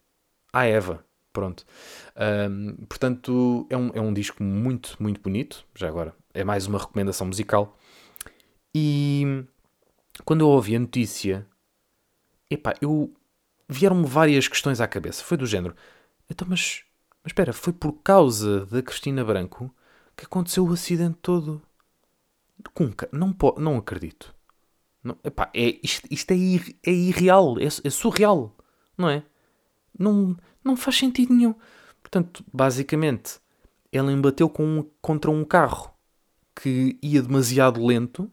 à 0.53 0.65
Eva. 0.65 1.05
Pronto. 1.33 1.65
Um, 2.49 2.85
portanto, 2.87 3.67
é 3.69 3.77
um, 3.77 3.91
é 3.93 4.01
um 4.01 4.13
disco 4.13 4.41
muito, 4.41 4.95
muito 4.99 5.21
bonito. 5.21 5.65
Já 5.75 5.87
agora, 5.87 6.15
é 6.33 6.43
mais 6.43 6.65
uma 6.65 6.79
recomendação 6.79 7.27
musical. 7.27 7.77
E 8.73 9.45
quando 10.25 10.41
eu 10.41 10.49
ouvi 10.49 10.75
a 10.75 10.79
notícia, 10.79 11.45
epá, 12.49 12.73
eu 12.81 13.13
vieram-me 13.69 14.07
várias 14.07 14.47
questões 14.47 14.81
à 14.81 14.87
cabeça. 14.87 15.23
Foi 15.23 15.37
do 15.37 15.45
género: 15.45 15.75
então, 16.29 16.47
mas, 16.49 16.83
mas 17.27 17.31
espera, 17.31 17.51
foi 17.51 17.73
por 17.73 17.91
causa 18.01 18.65
da 18.67 18.81
Cristina 18.81 19.21
Branco 19.21 19.69
que 20.15 20.23
aconteceu 20.23 20.65
o 20.65 20.71
acidente 20.71 21.17
todo? 21.21 21.61
Não, 23.11 23.35
não 23.57 23.77
acredito. 23.77 24.33
Não, 25.03 25.17
epá, 25.21 25.51
é, 25.53 25.77
isto, 25.83 26.07
isto 26.09 26.31
é, 26.31 26.37
ir, 26.37 26.77
é 26.85 26.89
irreal, 26.89 27.59
é, 27.59 27.65
é, 27.65 27.89
surreal, 27.89 28.55
não 28.97 29.09
é? 29.09 29.23
não, 29.99 30.37
não 30.63 30.77
faz 30.77 30.95
sentido 30.95 31.33
nenhum. 31.33 31.53
Portanto, 32.01 32.45
basicamente, 32.53 33.41
ela 33.91 34.09
embateu 34.09 34.47
com, 34.47 34.89
contra 35.01 35.29
um 35.29 35.43
carro 35.43 35.93
que 36.55 36.97
ia 37.01 37.21
demasiado 37.21 37.85
lento, 37.85 38.31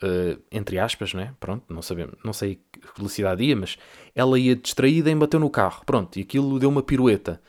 uh, 0.00 0.40
entre 0.52 0.78
aspas, 0.78 1.12
né? 1.14 1.34
Pronto, 1.40 1.74
não 1.74 1.82
sabemos, 1.82 2.14
não 2.24 2.32
sei 2.32 2.60
que 2.70 2.80
velocidade 2.96 3.42
ia, 3.42 3.56
mas 3.56 3.76
ela 4.14 4.38
ia 4.38 4.54
distraída 4.54 5.10
e 5.10 5.12
embateu 5.12 5.40
no 5.40 5.50
carro. 5.50 5.84
Pronto, 5.84 6.16
e 6.16 6.22
aquilo 6.22 6.60
deu 6.60 6.68
uma 6.68 6.80
pirueta. 6.80 7.42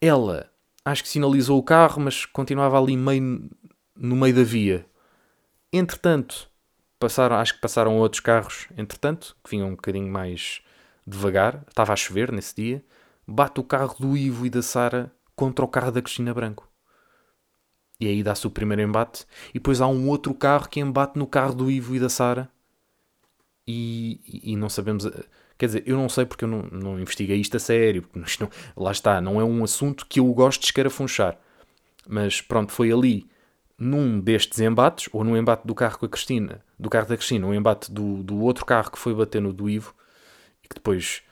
Ela, 0.00 0.50
acho 0.84 1.02
que 1.02 1.08
sinalizou 1.08 1.58
o 1.58 1.62
carro, 1.62 2.00
mas 2.00 2.26
continuava 2.26 2.78
ali 2.78 2.96
meio 2.96 3.50
no 3.96 4.16
meio 4.16 4.34
da 4.34 4.42
via. 4.42 4.86
Entretanto, 5.72 6.48
passaram, 6.98 7.36
acho 7.36 7.54
que 7.54 7.60
passaram 7.60 7.96
outros 7.98 8.20
carros, 8.20 8.68
entretanto, 8.76 9.36
que 9.42 9.50
vinham 9.50 9.68
um 9.68 9.74
bocadinho 9.74 10.10
mais 10.10 10.62
devagar. 11.06 11.64
Estava 11.68 11.92
a 11.92 11.96
chover 11.96 12.32
nesse 12.32 12.54
dia. 12.54 12.84
Bate 13.26 13.60
o 13.60 13.64
carro 13.64 13.96
do 13.98 14.16
Ivo 14.16 14.46
e 14.46 14.50
da 14.50 14.62
Sara 14.62 15.12
contra 15.34 15.64
o 15.64 15.68
carro 15.68 15.90
da 15.90 16.02
Cristina 16.02 16.34
Branco. 16.34 16.68
E 18.00 18.08
aí 18.08 18.22
dá-se 18.22 18.46
o 18.46 18.50
primeiro 18.50 18.82
embate. 18.82 19.26
E 19.50 19.54
depois 19.54 19.80
há 19.80 19.86
um 19.86 20.08
outro 20.08 20.34
carro 20.34 20.68
que 20.68 20.80
embate 20.80 21.18
no 21.18 21.26
carro 21.26 21.54
do 21.54 21.70
Ivo 21.70 21.94
e 21.94 22.00
da 22.00 22.08
Sara. 22.08 22.50
E, 23.66 24.20
e, 24.52 24.56
não 24.56 24.68
sabemos. 24.68 25.06
Quer 25.64 25.68
dizer, 25.68 25.82
eu 25.86 25.96
não 25.96 26.10
sei 26.10 26.26
porque 26.26 26.44
eu 26.44 26.48
não, 26.48 26.62
não 26.70 27.00
investiguei 27.00 27.38
isto 27.38 27.56
a 27.56 27.60
sério. 27.60 28.04
Não, 28.14 28.50
lá 28.76 28.92
está, 28.92 29.18
não 29.18 29.40
é 29.40 29.44
um 29.44 29.64
assunto 29.64 30.04
que 30.06 30.20
eu 30.20 30.26
gosto 30.34 30.60
de 30.60 30.66
escarafunchar. 30.66 31.38
Mas 32.06 32.42
pronto, 32.42 32.70
foi 32.70 32.92
ali 32.92 33.26
num 33.78 34.20
destes 34.20 34.60
embates, 34.60 35.08
ou 35.10 35.24
no 35.24 35.38
embate 35.38 35.66
do 35.66 35.74
carro 35.74 35.98
com 35.98 36.04
a 36.04 36.08
Cristina, 36.08 36.62
do 36.78 36.90
carro 36.90 37.08
da 37.08 37.16
Cristina, 37.16 37.46
um 37.46 37.54
embate 37.54 37.90
do, 37.90 38.22
do 38.22 38.40
outro 38.40 38.66
carro 38.66 38.90
que 38.90 38.98
foi 38.98 39.14
bater 39.14 39.40
no 39.40 39.54
do 39.54 39.70
Ivo 39.70 39.94
e 40.62 40.68
que 40.68 40.74
depois 40.74 41.22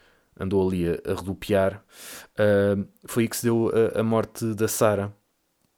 andou 0.40 0.66
ali 0.66 0.88
a, 0.88 1.10
a 1.10 1.14
rodopiar, 1.14 1.84
uh, 2.32 2.88
foi 3.04 3.24
aí 3.24 3.28
que 3.28 3.36
se 3.36 3.42
deu 3.42 3.70
a, 3.94 4.00
a 4.00 4.02
morte 4.02 4.54
da 4.54 4.66
Sara. 4.66 5.14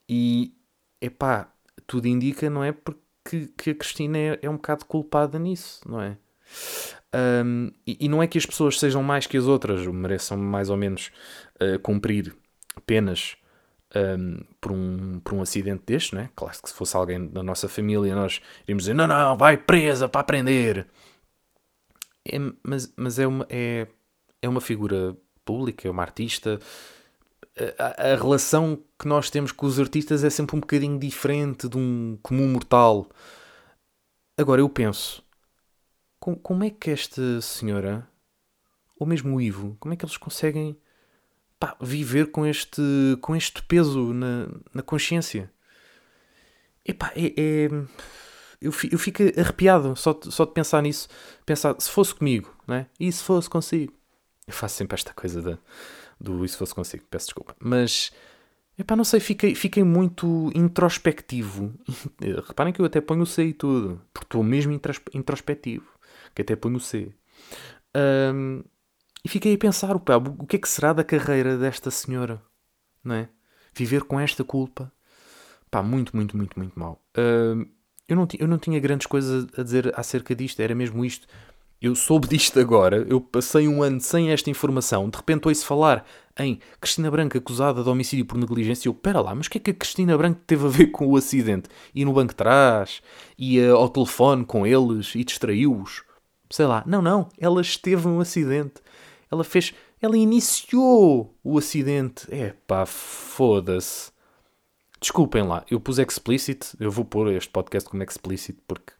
E 0.08 0.54
epá, 1.00 1.52
tudo 1.88 2.06
indica, 2.06 2.48
não 2.48 2.62
é? 2.62 2.70
Porque 2.70 3.50
que 3.58 3.70
a 3.70 3.74
Cristina 3.74 4.16
é, 4.16 4.38
é 4.42 4.48
um 4.48 4.56
bocado 4.56 4.84
culpada 4.84 5.40
nisso, 5.40 5.80
não 5.88 6.00
é? 6.00 6.16
Um, 7.14 7.70
e, 7.86 7.96
e, 8.00 8.08
não 8.08 8.20
é 8.20 8.26
que 8.26 8.36
as 8.36 8.44
pessoas 8.44 8.80
sejam 8.80 9.00
mais 9.00 9.24
que 9.26 9.36
as 9.36 9.44
outras, 9.46 9.86
mereçam 9.86 10.36
mais 10.36 10.68
ou 10.68 10.76
menos 10.76 11.12
uh, 11.60 11.78
cumprir 11.78 12.34
penas 12.84 13.36
um, 13.94 14.40
por, 14.60 14.72
um, 14.72 15.20
por 15.20 15.34
um 15.34 15.42
acidente 15.42 15.84
deste, 15.86 16.14
né? 16.14 16.30
Claro 16.34 16.56
que 16.60 16.68
se 16.68 16.74
fosse 16.74 16.96
alguém 16.96 17.26
da 17.28 17.42
nossa 17.42 17.68
família, 17.68 18.14
nós 18.14 18.40
iríamos 18.64 18.84
dizer: 18.84 18.94
não, 18.94 19.06
não, 19.06 19.36
vai 19.36 19.56
presa 19.56 20.08
para 20.08 20.20
aprender. 20.20 20.86
É, 22.26 22.38
mas 22.62 22.92
mas 22.96 23.18
é, 23.18 23.26
uma, 23.26 23.46
é, 23.48 23.86
é 24.42 24.48
uma 24.48 24.60
figura 24.60 25.16
pública, 25.44 25.86
é 25.86 25.90
uma 25.90 26.02
artista. 26.02 26.58
A, 27.78 28.12
a, 28.12 28.16
relação 28.16 28.82
que 28.98 29.06
nós 29.06 29.30
temos 29.30 29.52
com 29.52 29.66
os 29.66 29.78
artistas 29.78 30.24
é 30.24 30.30
sempre 30.30 30.56
um 30.56 30.60
bocadinho 30.60 30.98
diferente 30.98 31.68
de 31.68 31.78
um 31.78 32.18
comum 32.22 32.48
mortal. 32.48 33.08
Agora 34.36 34.60
eu 34.60 34.68
penso: 34.68 35.23
com, 36.24 36.34
como 36.34 36.64
é 36.64 36.70
que 36.70 36.90
esta 36.90 37.38
senhora, 37.42 38.08
ou 38.98 39.06
mesmo 39.06 39.36
o 39.36 39.40
Ivo, 39.42 39.76
como 39.78 39.92
é 39.92 39.96
que 39.96 40.06
eles 40.06 40.16
conseguem 40.16 40.74
pá, 41.60 41.76
viver 41.78 42.30
com 42.30 42.46
este, 42.46 42.80
com 43.20 43.36
este 43.36 43.62
peso 43.64 44.14
na, 44.14 44.48
na 44.72 44.80
consciência. 44.80 45.52
Epá, 46.82 47.12
é, 47.14 47.26
é, 47.36 47.66
eu, 48.58 48.72
eu 48.90 48.98
fico 48.98 49.22
arrepiado 49.38 49.94
só, 49.96 50.18
só 50.22 50.46
de 50.46 50.52
pensar 50.52 50.80
nisso. 50.82 51.08
Pensar, 51.44 51.78
se 51.78 51.90
fosse 51.90 52.14
comigo, 52.14 52.56
né? 52.66 52.86
e 52.98 53.12
se 53.12 53.22
fosse 53.22 53.50
consigo? 53.50 53.92
Eu 54.46 54.54
faço 54.54 54.76
sempre 54.76 54.94
esta 54.94 55.12
coisa 55.12 55.60
do 56.18 56.42
e 56.42 56.48
se 56.48 56.56
fosse 56.56 56.74
consigo, 56.74 57.04
peço 57.10 57.26
desculpa. 57.26 57.54
Mas, 57.60 58.12
epá, 58.78 58.96
não 58.96 59.04
sei, 59.04 59.20
fiquei, 59.20 59.54
fiquei 59.54 59.84
muito 59.84 60.50
introspectivo. 60.54 61.74
Reparem 62.48 62.72
que 62.72 62.80
eu 62.80 62.86
até 62.86 63.02
ponho 63.02 63.24
o 63.24 63.26
C 63.26 63.44
e 63.44 63.52
tudo, 63.52 64.00
porque 64.10 64.24
estou 64.24 64.42
mesmo 64.42 64.72
introspectivo, 65.12 65.93
que 66.34 66.42
até 66.42 66.56
ponho 66.56 66.76
o 66.76 66.80
C. 66.80 67.12
Um, 67.94 68.62
e 69.24 69.28
fiquei 69.28 69.54
a 69.54 69.58
pensar, 69.58 69.98
pá, 70.00 70.16
o 70.16 70.46
que 70.46 70.56
é 70.56 70.58
que 70.58 70.68
será 70.68 70.92
da 70.92 71.04
carreira 71.04 71.56
desta 71.56 71.90
senhora? 71.90 72.42
Não 73.02 73.14
é? 73.14 73.28
Viver 73.74 74.02
com 74.02 74.20
esta 74.20 74.44
culpa. 74.44 74.92
Pá, 75.70 75.82
muito, 75.82 76.14
muito, 76.14 76.36
muito, 76.36 76.58
muito 76.58 76.78
mal. 76.78 77.02
Uh, 77.16 77.66
eu, 78.08 78.16
não 78.16 78.28
eu 78.38 78.46
não 78.46 78.58
tinha 78.58 78.78
grandes 78.78 79.06
coisas 79.06 79.46
a 79.56 79.62
dizer 79.62 79.92
acerca 79.98 80.34
disto, 80.34 80.60
era 80.60 80.74
mesmo 80.74 81.04
isto. 81.04 81.26
Eu 81.80 81.94
soube 81.94 82.28
disto 82.28 82.58
agora, 82.60 83.04
eu 83.08 83.20
passei 83.20 83.68
um 83.68 83.82
ano 83.82 84.00
sem 84.00 84.30
esta 84.30 84.48
informação, 84.48 85.10
de 85.10 85.16
repente 85.18 85.46
ouço 85.48 85.66
falar 85.66 86.06
em 86.38 86.58
Cristina 86.80 87.10
Branco 87.10 87.36
acusada 87.36 87.82
de 87.82 87.88
homicídio 87.88 88.24
por 88.24 88.38
negligência. 88.38 88.88
Eu, 88.88 88.94
pera 88.94 89.20
lá, 89.20 89.34
mas 89.34 89.46
o 89.46 89.50
que 89.50 89.58
é 89.58 89.60
que 89.60 89.70
a 89.70 89.74
Cristina 89.74 90.16
Branco 90.16 90.40
teve 90.46 90.64
a 90.64 90.68
ver 90.68 90.86
com 90.88 91.06
o 91.08 91.16
acidente? 91.16 91.68
E 91.94 92.04
no 92.04 92.12
banco 92.12 92.30
de 92.32 92.36
trás, 92.36 93.02
ia 93.36 93.72
ao 93.72 93.88
telefone 93.88 94.44
com 94.44 94.66
eles 94.66 95.14
e 95.14 95.24
distraiu-os. 95.24 96.03
Sei 96.54 96.66
lá, 96.66 96.84
não, 96.86 97.02
não, 97.02 97.28
ela 97.36 97.60
esteve 97.60 98.06
no 98.06 98.20
acidente. 98.20 98.74
Ela 99.28 99.42
fez. 99.42 99.74
Ela 100.00 100.16
iniciou 100.16 101.36
o 101.42 101.58
acidente. 101.58 102.32
É 102.32 102.54
pá, 102.64 102.86
foda-se. 102.86 104.12
Desculpem 105.00 105.42
lá, 105.42 105.64
eu 105.68 105.80
pus 105.80 105.98
explicit. 105.98 106.76
Eu 106.78 106.92
vou 106.92 107.04
pôr 107.04 107.32
este 107.32 107.50
podcast 107.50 107.90
como 107.90 108.04
explicit 108.04 108.56
porque. 108.68 108.92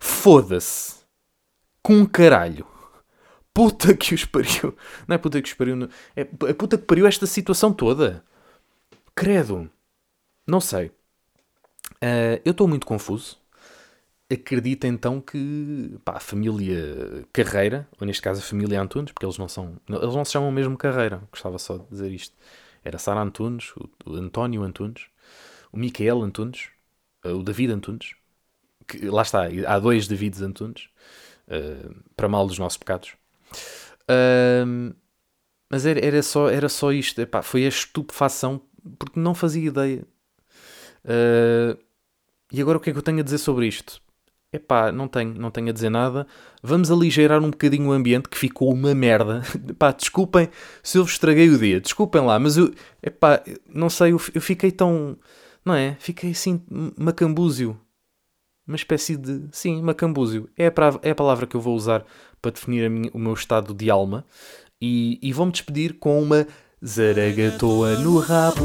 Foda-se. 0.00 0.96
Com 1.84 2.04
caralho. 2.04 2.66
Puta 3.54 3.94
que 3.96 4.12
os 4.12 4.24
pariu. 4.24 4.76
Não 5.06 5.14
é 5.14 5.18
puta 5.18 5.40
que 5.40 5.46
os 5.46 5.54
pariu. 5.54 5.76
Não. 5.76 5.88
É, 6.16 6.22
é 6.22 6.52
puta 6.52 6.76
que 6.76 6.84
pariu 6.84 7.06
esta 7.06 7.28
situação 7.28 7.72
toda. 7.72 8.24
Credo. 9.14 9.70
Não 10.44 10.60
sei. 10.60 10.86
Uh, 12.02 12.42
eu 12.44 12.50
estou 12.50 12.66
muito 12.66 12.88
confuso 12.88 13.38
acredita 14.30 14.86
então 14.86 15.20
que 15.20 15.98
pá, 16.04 16.16
a 16.16 16.20
família 16.20 17.26
Carreira, 17.32 17.88
ou 17.98 18.06
neste 18.06 18.22
caso 18.22 18.40
a 18.40 18.44
família 18.44 18.80
Antunes, 18.80 19.12
porque 19.12 19.24
eles 19.24 19.38
não 19.38 19.48
são, 19.48 19.80
eles 19.88 20.14
não 20.14 20.24
se 20.24 20.32
chamam 20.32 20.52
mesmo 20.52 20.76
Carreira, 20.76 21.22
gostava 21.30 21.58
só 21.58 21.78
de 21.78 21.86
dizer 21.88 22.12
isto. 22.12 22.36
Era 22.84 22.98
Sara 22.98 23.20
Antunes, 23.20 23.72
o, 23.76 24.14
António 24.14 24.62
Antunes, 24.62 25.06
o 25.72 25.78
Micael 25.78 26.22
Antunes, 26.22 26.68
eh, 27.24 27.30
o 27.32 27.42
David 27.42 27.72
Antunes, 27.72 28.14
que, 28.86 29.08
lá 29.08 29.22
está, 29.22 29.48
há 29.66 29.78
dois 29.78 30.08
Davids 30.08 30.40
Antunes, 30.42 30.88
uh, 31.48 31.94
para 32.16 32.28
mal 32.28 32.46
dos 32.46 32.58
nossos 32.58 32.78
pecados. 32.78 33.14
Uh, 34.04 34.94
mas 35.70 35.84
era, 35.84 36.04
era, 36.04 36.22
só, 36.22 36.48
era 36.48 36.68
só 36.68 36.92
isto, 36.92 37.20
Epá, 37.20 37.42
foi 37.42 37.64
a 37.64 37.68
estupefação, 37.68 38.60
porque 38.98 39.20
não 39.20 39.34
fazia 39.34 39.66
ideia. 39.68 40.04
Uh, 41.04 41.78
e 42.50 42.60
agora 42.60 42.78
o 42.78 42.80
que 42.80 42.90
é 42.90 42.92
que 42.92 42.98
eu 42.98 43.02
tenho 43.02 43.20
a 43.20 43.22
dizer 43.22 43.38
sobre 43.38 43.66
isto? 43.66 44.00
Epá, 44.50 44.90
não 44.90 45.06
tenho, 45.06 45.34
não 45.34 45.50
tenho 45.50 45.68
a 45.68 45.72
dizer 45.72 45.90
nada. 45.90 46.26
Vamos 46.62 46.90
aligeirar 46.90 47.42
um 47.42 47.50
bocadinho 47.50 47.88
o 47.88 47.92
ambiente 47.92 48.28
que 48.28 48.38
ficou 48.38 48.72
uma 48.72 48.94
merda. 48.94 49.42
Epá, 49.68 49.92
desculpem 49.92 50.48
se 50.82 50.96
eu 50.96 51.04
vos 51.04 51.12
estraguei 51.12 51.50
o 51.50 51.58
dia. 51.58 51.80
Desculpem 51.80 52.22
lá, 52.22 52.38
mas 52.38 52.56
eu, 52.56 52.72
epá, 53.02 53.42
não 53.72 53.90
sei, 53.90 54.12
eu, 54.12 54.20
eu 54.34 54.40
fiquei 54.40 54.70
tão, 54.70 55.18
não 55.64 55.74
é? 55.74 55.96
Fiquei 56.00 56.30
assim, 56.30 56.62
macambúzio. 56.96 57.78
Uma 58.66 58.76
espécie 58.76 59.16
de, 59.16 59.48
sim, 59.52 59.82
macambúzio. 59.82 60.48
É 60.56 60.66
a, 60.66 60.72
é 61.02 61.10
a 61.10 61.14
palavra 61.14 61.46
que 61.46 61.56
eu 61.56 61.60
vou 61.60 61.74
usar 61.74 62.04
para 62.40 62.50
definir 62.50 62.88
minha, 62.90 63.10
o 63.12 63.18
meu 63.18 63.34
estado 63.34 63.74
de 63.74 63.90
alma. 63.90 64.24
E, 64.80 65.18
e 65.22 65.32
vou-me 65.32 65.52
despedir 65.52 65.94
com 65.98 66.22
uma 66.22 66.46
zaragatoa 66.84 67.96
no 67.96 68.18
rabo. 68.18 68.64